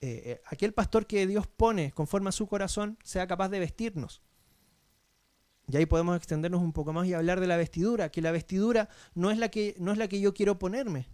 eh, 0.00 0.22
eh, 0.24 0.40
aquel 0.46 0.72
pastor 0.72 1.06
que 1.06 1.26
Dios 1.26 1.46
pone 1.46 1.92
conforme 1.92 2.28
a 2.28 2.32
su 2.32 2.46
corazón, 2.46 2.98
sea 3.02 3.26
capaz 3.26 3.48
de 3.48 3.58
vestirnos. 3.58 4.22
Y 5.68 5.76
ahí 5.76 5.86
podemos 5.86 6.16
extendernos 6.16 6.62
un 6.62 6.72
poco 6.72 6.92
más 6.92 7.06
y 7.08 7.14
hablar 7.14 7.40
de 7.40 7.48
la 7.48 7.56
vestidura, 7.56 8.10
que 8.10 8.22
la 8.22 8.30
vestidura 8.30 8.88
no 9.14 9.30
es 9.30 9.38
la 9.38 9.48
que, 9.48 9.74
no 9.78 9.92
es 9.92 9.98
la 9.98 10.06
que 10.08 10.20
yo 10.20 10.32
quiero 10.32 10.58
ponerme, 10.58 11.08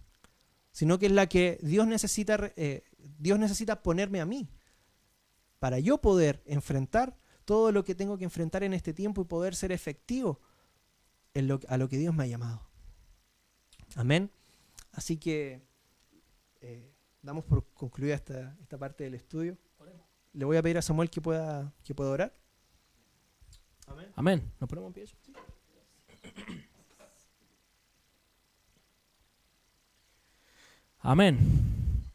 sino 0.71 0.99
que 0.99 1.07
es 1.07 1.11
la 1.11 1.27
que 1.27 1.57
Dios 1.63 1.87
necesita, 1.87 2.51
eh, 2.55 2.83
Dios 3.17 3.39
necesita 3.39 3.81
ponerme 3.81 4.21
a 4.21 4.25
mí, 4.25 4.49
para 5.59 5.79
yo 5.79 5.99
poder 5.99 6.43
enfrentar 6.45 7.17
todo 7.45 7.71
lo 7.71 7.83
que 7.83 7.95
tengo 7.95 8.17
que 8.17 8.23
enfrentar 8.23 8.63
en 8.63 8.73
este 8.73 8.93
tiempo 8.93 9.21
y 9.21 9.25
poder 9.25 9.55
ser 9.55 9.71
efectivo 9.71 10.41
en 11.33 11.47
lo, 11.47 11.59
a 11.67 11.77
lo 11.77 11.87
que 11.87 11.97
Dios 11.97 12.13
me 12.13 12.23
ha 12.23 12.27
llamado. 12.27 12.61
Amén. 13.95 14.31
Así 14.91 15.17
que 15.17 15.61
eh, 16.61 16.93
damos 17.21 17.43
por 17.45 17.65
concluida 17.73 18.15
esta, 18.15 18.57
esta 18.61 18.77
parte 18.77 19.03
del 19.03 19.15
estudio. 19.15 19.57
Le 20.33 20.45
voy 20.45 20.57
a 20.57 20.63
pedir 20.63 20.77
a 20.77 20.81
Samuel 20.81 21.09
que 21.09 21.21
pueda, 21.21 21.73
que 21.83 21.93
pueda 21.93 22.09
orar. 22.09 22.35
Amén. 23.87 24.11
Amén. 24.15 24.51
¿Nos 24.59 24.69
ponemos 24.69 24.89
en 24.89 24.93
pie? 24.93 25.05
Amén. 30.99 31.72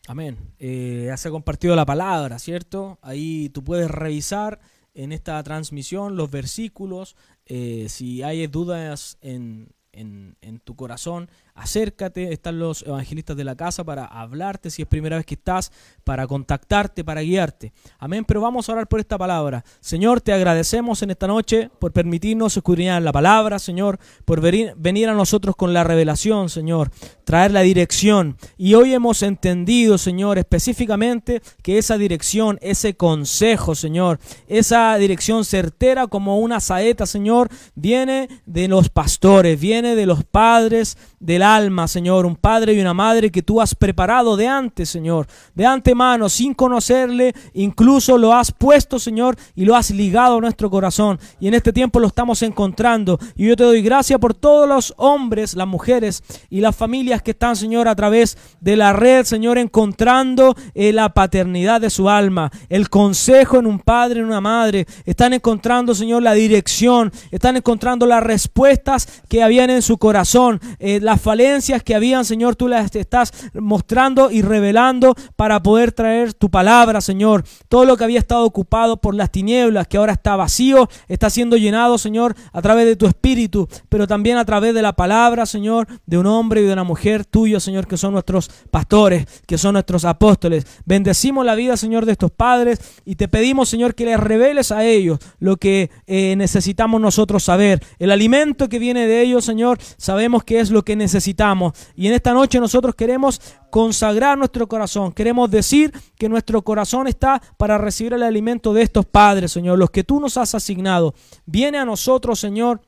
Amén. 0.09 0.39
Eh, 0.59 1.05
ya 1.07 1.29
ha 1.29 1.31
compartido 1.31 1.77
la 1.77 1.85
palabra, 1.85 2.39
¿cierto? 2.39 2.99
Ahí 3.03 3.51
tú 3.51 3.63
puedes 3.63 3.91
revisar 3.91 4.59
en 4.95 5.13
esta 5.13 5.43
transmisión 5.43 6.17
los 6.17 6.31
versículos. 6.31 7.15
Eh, 7.45 7.87
si 7.91 8.23
hay 8.23 8.47
dudas 8.47 9.19
en, 9.21 9.75
en, 9.93 10.61
tu 10.65 10.77
corazón, 10.77 11.29
acércate, 11.59 12.33
están 12.33 12.59
los 12.59 12.83
evangelistas 12.83 13.37
de 13.37 13.45
la 13.45 13.57
casa 13.57 13.85
para 13.85 14.07
hablarte 14.07 14.71
si 14.71 14.83
es 14.83 14.89
primera 14.89 15.17
vez 15.17 15.27
que 15.27 15.35
estás, 15.35 15.73
para 16.05 16.27
contactarte, 16.27 17.05
para 17.05 17.21
guiarte. 17.21 17.73
Amén, 17.99 18.25
pero 18.25 18.41
vamos 18.41 18.69
a 18.69 18.73
orar 18.73 18.89
por 18.89 19.01
esta 19.01 19.19
palabra. 19.19 19.65
Señor, 19.81 20.21
te 20.21 20.33
agradecemos 20.33 21.03
en 21.03 21.11
esta 21.11 21.27
noche 21.27 21.71
por 21.79 21.93
permitirnos 21.93 22.57
escudriñar 22.57 23.03
la 23.03 23.13
palabra, 23.13 23.59
Señor, 23.59 23.99
por 24.25 24.41
venir 24.41 25.09
a 25.09 25.15
nosotros 25.15 25.57
con 25.57 25.73
la 25.73 25.85
revelación, 25.85 26.49
Señor, 26.49 26.91
traer 27.25 27.53
la 27.53 27.61
dirección. 27.63 28.37
Y 28.57 28.75
hoy 28.75 28.95
hemos 28.95 29.23
entendido, 29.23 29.99
Señor, 29.99 30.39
específicamente 30.39 31.43
que 31.63 31.79
esa 31.79 31.99
dirección, 31.99 32.59
ese 32.63 32.95
consejo, 32.95 33.75
Señor, 33.75 34.19
esa 34.47 34.97
dirección 34.97 35.45
certera 35.45 36.07
como 36.07 36.39
una 36.39 36.61
saeta, 36.61 37.07
Señor, 37.07 37.49
viene 37.75 38.29
de 38.47 38.69
los 38.69 38.89
pastores, 38.89 39.61
viene 39.61 39.95
de 39.95 40.07
los 40.07 40.25
padres, 40.25 40.97
de 41.21 41.39
la 41.39 41.57
alma, 41.57 41.89
Señor, 41.89 42.27
un 42.27 42.37
padre 42.37 42.75
y 42.75 42.81
una 42.81 42.95
madre 42.95 43.31
que 43.31 43.43
tú 43.43 43.61
has 43.61 43.75
preparado 43.75 44.37
de 44.37 44.47
antes, 44.47 44.89
Señor, 44.89 45.27
de 45.55 45.67
antemano, 45.67 46.29
sin 46.29 46.55
conocerle, 46.55 47.35
incluso 47.55 48.17
lo 48.19 48.33
has 48.33 48.53
puesto, 48.53 48.99
Señor, 48.99 49.37
y 49.55 49.65
lo 49.65 49.75
has 49.75 49.91
ligado 49.91 50.39
a 50.39 50.41
nuestro 50.41 50.71
corazón. 50.71 51.19
Y 51.41 51.49
en 51.49 51.55
este 51.55 51.73
tiempo 51.73 52.01
lo 52.01 52.07
estamos 52.07 52.43
encontrando. 52.43 53.19
Y 53.35 53.49
yo 53.49 53.57
te 53.57 53.65
doy 53.65 53.83
gracias 53.83 54.19
por 54.19 54.35
todos 54.35 54.69
los 54.69 54.95
hombres, 54.97 55.55
las 55.55 55.67
mujeres 55.67 56.23
y 56.51 56.61
las 56.61 56.77
familias 56.77 57.23
que 57.23 57.33
están, 57.33 57.57
Señor, 57.57 57.89
a 57.89 57.97
través 57.97 58.37
de 58.61 58.77
la 58.77 58.93
red, 58.93 59.25
Señor, 59.25 59.59
encontrando 59.59 60.55
eh, 60.75 60.93
la 60.93 61.09
paternidad 61.15 61.81
de 61.81 61.91
su 61.91 62.09
alma, 62.09 62.51
el 62.69 62.89
consejo 62.89 63.59
en 63.59 63.67
un 63.67 63.81
padre, 63.81 64.21
en 64.21 64.27
una 64.27 64.41
madre. 64.41 64.87
Están 65.05 65.33
encontrando, 65.33 65.95
Señor, 65.95 66.23
la 66.23 66.35
dirección, 66.35 67.13
están 67.31 67.57
encontrando 67.57 68.07
las 68.07 68.23
respuestas 68.23 69.23
que 69.29 69.43
habían 69.43 69.71
en 69.71 69.83
su 69.83 69.99
corazón, 69.99 70.61
eh, 70.79 71.01
las 71.09 71.23
falencias 71.23 71.83
que 71.83 71.95
habían, 71.95 72.27
Señor, 72.27 72.55
tú 72.55 72.69
las 72.69 72.95
estás 72.95 73.33
mostrando 73.55 74.31
y 74.31 74.43
revelando 74.43 75.15
para 75.37 75.63
poder 75.63 75.93
traer 75.93 76.35
tu 76.35 76.51
palabra, 76.51 77.01
Señor. 77.01 77.45
Todo 77.71 77.87
lo 77.87 77.97
que 77.97 78.05
había 78.05 78.19
estado 78.19 78.45
ocupado 78.45 78.99
por 78.99 79.15
las 79.15 79.31
tinieblas, 79.31 79.89
que 79.89 79.97
ahora 79.97 80.13
está 80.13 80.37
vacío, 80.37 80.87
está 81.09 81.31
siendo 81.31 81.57
llenado, 81.57 81.97
Señor, 81.97 82.35
a 82.53 82.61
través 82.61 82.85
de 82.85 82.95
tu 82.95 83.07
espíritu, 83.07 83.67
pero 83.89 84.07
también 84.07 84.37
a 84.37 84.45
través 84.45 84.75
de 84.75 84.83
la 84.83 84.93
palabra, 84.93 85.47
Señor, 85.47 85.89
de 86.05 86.19
un 86.19 86.27
hombre 86.27 86.61
y 86.61 86.65
de 86.65 86.75
una 86.75 86.85
mujer 86.85 87.25
tuyo, 87.25 87.59
Señor, 87.59 87.87
que 87.87 87.97
son 87.97 88.13
nuestros 88.13 88.51
pastores, 88.71 89.25
que 89.47 89.57
son 89.57 89.73
nuestros 89.73 90.05
apóstoles. 90.05 90.67
Bendecimos 90.85 91.47
la 91.47 91.55
vida, 91.55 91.79
Señor, 91.79 92.05
de 92.05 92.13
estos 92.13 92.33
padres 92.33 92.81
y 93.07 93.15
te 93.15 93.29
pedimos, 93.29 93.71
Señor, 93.71 93.95
que 93.95 94.05
les 94.05 94.21
reveles 94.21 94.73
a 94.73 94.85
ellos 94.85 95.19
lo 95.39 95.57
que 95.57 95.91
eh, 96.07 96.35
necesitamos 96.37 97.01
nosotros 97.01 97.45
saber. 97.45 97.83
El 97.99 98.11
alimento 98.11 98.69
que 98.69 98.79
viene 98.79 99.07
de 99.07 99.23
ellos, 99.23 99.47
Señor, 99.47 99.79
sabemos 99.97 100.45
que 100.45 100.61
es 100.61 100.71
lo 100.71 100.83
que 100.85 100.98
necesitamos. 100.99 101.73
Y 101.95 102.09
en 102.09 102.13
esta 102.13 102.35
noche 102.35 102.61
nosotros 102.61 102.95
queremos 102.95 103.41
consagrar 103.71 104.37
nuestro 104.37 104.67
corazón. 104.69 105.13
Queremos 105.13 105.51
decir 105.51 105.93
que 106.17 106.29
nuestro 106.29 106.63
corazón 106.63 107.07
está 107.07 107.41
para 107.57 107.79
recibir 107.79 108.13
el 108.13 108.23
alimento 108.23 108.75
de 108.75 108.83
estos 108.83 109.07
padres, 109.07 109.53
Señor, 109.53 109.79
los 109.79 109.91
que 109.91 110.05
tú 110.05 110.21
nos 110.21 110.37
has 110.37 110.55
asignado. 110.55 111.15
Viene 111.47 111.79
a 111.79 111.85
nosotros, 111.85 112.39
Señor, 112.39 112.83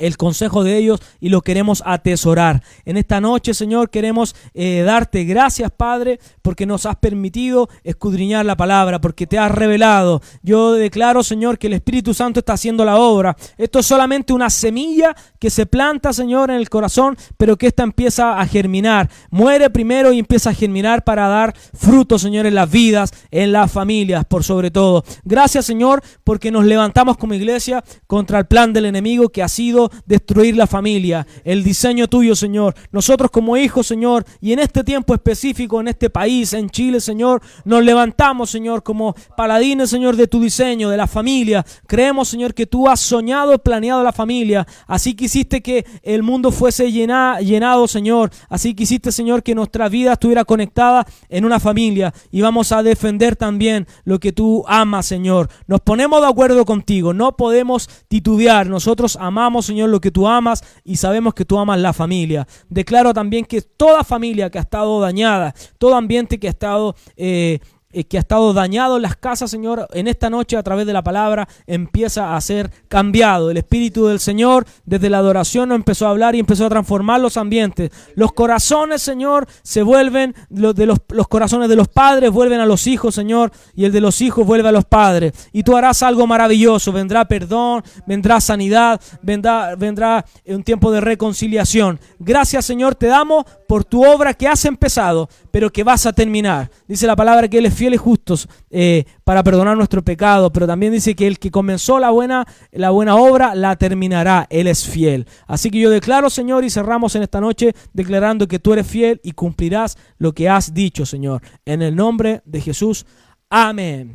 el 0.00 0.16
consejo 0.16 0.64
de 0.64 0.76
ellos 0.76 1.00
y 1.20 1.28
lo 1.28 1.42
queremos 1.42 1.82
atesorar. 1.84 2.62
En 2.84 2.96
esta 2.96 3.20
noche, 3.20 3.54
Señor, 3.54 3.90
queremos 3.90 4.34
eh, 4.54 4.82
darte 4.84 5.24
gracias, 5.24 5.70
Padre, 5.70 6.20
porque 6.42 6.66
nos 6.66 6.86
has 6.86 6.96
permitido 6.96 7.68
escudriñar 7.84 8.46
la 8.46 8.56
palabra, 8.56 9.00
porque 9.00 9.26
te 9.26 9.38
has 9.38 9.50
revelado. 9.50 10.22
Yo 10.42 10.72
declaro, 10.72 11.22
Señor, 11.22 11.58
que 11.58 11.66
el 11.66 11.74
Espíritu 11.74 12.14
Santo 12.14 12.40
está 12.40 12.54
haciendo 12.54 12.84
la 12.84 12.96
obra. 12.96 13.36
Esto 13.56 13.78
es 13.78 13.86
solamente 13.86 14.32
una 14.32 14.50
semilla 14.50 15.14
que 15.38 15.50
se 15.50 15.66
planta, 15.66 16.12
Señor, 16.12 16.50
en 16.50 16.56
el 16.56 16.68
corazón, 16.68 17.16
pero 17.36 17.56
que 17.56 17.68
ésta 17.68 17.82
empieza 17.82 18.38
a 18.38 18.46
germinar. 18.46 19.08
Muere 19.30 19.70
primero 19.70 20.12
y 20.12 20.18
empieza 20.18 20.50
a 20.50 20.54
germinar 20.54 21.04
para 21.04 21.28
dar 21.28 21.54
fruto, 21.74 22.18
Señor, 22.18 22.46
en 22.46 22.54
las 22.54 22.70
vidas, 22.70 23.12
en 23.30 23.52
las 23.52 23.70
familias, 23.70 24.24
por 24.24 24.44
sobre 24.44 24.70
todo. 24.70 25.04
Gracias, 25.24 25.66
Señor, 25.66 26.02
porque 26.24 26.50
nos 26.50 26.64
levantamos 26.64 27.16
como 27.16 27.34
iglesia 27.34 27.84
contra 28.06 28.38
el 28.38 28.46
plan 28.46 28.72
del 28.72 28.86
enemigo 28.86 29.28
que 29.28 29.42
ha 29.42 29.48
sido 29.48 29.87
destruir 30.06 30.56
la 30.56 30.66
familia, 30.66 31.26
el 31.44 31.62
diseño 31.64 32.08
tuyo, 32.08 32.34
Señor. 32.34 32.74
Nosotros 32.92 33.30
como 33.30 33.56
hijos, 33.56 33.86
Señor, 33.86 34.24
y 34.40 34.52
en 34.52 34.60
este 34.60 34.84
tiempo 34.84 35.14
específico, 35.14 35.80
en 35.80 35.88
este 35.88 36.10
país, 36.10 36.52
en 36.52 36.70
Chile, 36.70 37.00
Señor, 37.00 37.42
nos 37.64 37.84
levantamos, 37.84 38.50
Señor, 38.50 38.82
como 38.82 39.14
paladines, 39.36 39.90
Señor, 39.90 40.16
de 40.16 40.26
tu 40.26 40.40
diseño, 40.40 40.90
de 40.90 40.96
la 40.96 41.06
familia. 41.06 41.64
Creemos, 41.86 42.28
Señor, 42.28 42.54
que 42.54 42.66
tú 42.66 42.88
has 42.88 43.00
soñado, 43.00 43.58
planeado 43.58 44.02
la 44.02 44.12
familia. 44.12 44.66
Así 44.86 45.14
quisiste 45.14 45.60
que 45.62 45.84
el 46.02 46.22
mundo 46.22 46.50
fuese 46.50 46.90
llenado, 46.92 47.88
Señor. 47.88 48.30
Así 48.48 48.74
quisiste, 48.74 49.12
Señor, 49.12 49.42
que 49.42 49.54
nuestra 49.54 49.88
vida 49.88 50.12
estuviera 50.12 50.44
conectada 50.44 51.06
en 51.28 51.44
una 51.44 51.60
familia. 51.60 52.12
Y 52.30 52.40
vamos 52.40 52.72
a 52.72 52.82
defender 52.82 53.36
también 53.36 53.86
lo 54.04 54.18
que 54.18 54.32
tú 54.32 54.64
amas, 54.66 55.06
Señor. 55.06 55.48
Nos 55.66 55.80
ponemos 55.80 56.20
de 56.20 56.28
acuerdo 56.28 56.64
contigo. 56.64 57.14
No 57.14 57.36
podemos 57.36 57.88
titubear. 58.08 58.66
Nosotros 58.66 59.16
amamos, 59.20 59.67
Señor, 59.68 59.90
lo 59.90 60.00
que 60.00 60.10
tú 60.10 60.26
amas 60.26 60.64
y 60.84 60.96
sabemos 60.96 61.34
que 61.34 61.44
tú 61.44 61.58
amas 61.58 61.78
la 61.78 61.92
familia. 61.92 62.46
Declaro 62.68 63.14
también 63.14 63.44
que 63.44 63.62
toda 63.62 64.02
familia 64.02 64.50
que 64.50 64.58
ha 64.58 64.62
estado 64.62 65.00
dañada, 65.00 65.54
todo 65.78 65.94
ambiente 65.94 66.38
que 66.38 66.48
ha 66.48 66.50
estado... 66.50 66.96
Eh, 67.16 67.60
eh, 67.98 68.04
que 68.04 68.16
ha 68.16 68.20
estado 68.20 68.52
dañado 68.52 68.94
en 68.96 69.02
las 69.02 69.16
casas, 69.16 69.50
Señor, 69.50 69.88
en 69.92 70.06
esta 70.06 70.30
noche 70.30 70.56
a 70.56 70.62
través 70.62 70.86
de 70.86 70.92
la 70.92 71.02
palabra 71.02 71.48
empieza 71.66 72.36
a 72.36 72.40
ser 72.40 72.70
cambiado. 72.86 73.50
El 73.50 73.56
Espíritu 73.56 74.06
del 74.06 74.20
Señor 74.20 74.66
desde 74.84 75.10
la 75.10 75.18
adoración 75.18 75.72
empezó 75.72 76.06
a 76.06 76.10
hablar 76.10 76.36
y 76.36 76.38
empezó 76.38 76.66
a 76.66 76.68
transformar 76.68 77.20
los 77.20 77.36
ambientes. 77.36 77.90
Los 78.14 78.32
corazones, 78.32 79.02
Señor, 79.02 79.48
se 79.62 79.82
vuelven, 79.82 80.36
los, 80.48 80.76
de 80.76 80.86
los, 80.86 80.98
los 81.08 81.26
corazones 81.26 81.68
de 81.68 81.74
los 81.74 81.88
padres 81.88 82.30
vuelven 82.30 82.60
a 82.60 82.66
los 82.66 82.86
hijos, 82.86 83.16
Señor, 83.16 83.50
y 83.74 83.84
el 83.84 83.90
de 83.90 84.00
los 84.00 84.20
hijos 84.20 84.46
vuelve 84.46 84.68
a 84.68 84.72
los 84.72 84.84
padres. 84.84 85.32
Y 85.52 85.64
tú 85.64 85.76
harás 85.76 86.04
algo 86.04 86.26
maravilloso. 86.28 86.92
Vendrá 86.92 87.24
perdón, 87.26 87.82
vendrá 88.06 88.40
sanidad, 88.40 89.00
vendrá, 89.22 89.74
vendrá 89.74 90.24
un 90.46 90.62
tiempo 90.62 90.92
de 90.92 91.00
reconciliación. 91.00 91.98
Gracias, 92.20 92.64
Señor, 92.64 92.94
te 92.94 93.08
damos 93.08 93.44
por 93.68 93.84
tu 93.84 94.02
obra 94.02 94.32
que 94.32 94.48
has 94.48 94.64
empezado, 94.64 95.28
pero 95.50 95.70
que 95.70 95.84
vas 95.84 96.06
a 96.06 96.12
terminar. 96.14 96.70
Dice 96.88 97.06
la 97.06 97.14
palabra 97.14 97.48
que 97.48 97.58
Él 97.58 97.66
es 97.66 97.74
fiel 97.74 97.92
y 97.94 97.98
justo 97.98 98.34
eh, 98.70 99.04
para 99.24 99.44
perdonar 99.44 99.76
nuestro 99.76 100.02
pecado, 100.02 100.50
pero 100.50 100.66
también 100.66 100.90
dice 100.90 101.14
que 101.14 101.26
el 101.26 101.38
que 101.38 101.50
comenzó 101.50 101.98
la 101.98 102.10
buena, 102.10 102.46
la 102.72 102.90
buena 102.90 103.16
obra 103.16 103.54
la 103.54 103.76
terminará. 103.76 104.46
Él 104.48 104.68
es 104.68 104.88
fiel. 104.88 105.26
Así 105.46 105.70
que 105.70 105.78
yo 105.78 105.90
declaro, 105.90 106.30
Señor, 106.30 106.64
y 106.64 106.70
cerramos 106.70 107.14
en 107.14 107.22
esta 107.22 107.42
noche 107.42 107.74
declarando 107.92 108.48
que 108.48 108.58
tú 108.58 108.72
eres 108.72 108.86
fiel 108.86 109.20
y 109.22 109.32
cumplirás 109.32 109.98
lo 110.16 110.32
que 110.32 110.48
has 110.48 110.72
dicho, 110.72 111.04
Señor. 111.04 111.42
En 111.66 111.82
el 111.82 111.94
nombre 111.94 112.40
de 112.46 112.62
Jesús. 112.62 113.04
Amén. 113.50 114.06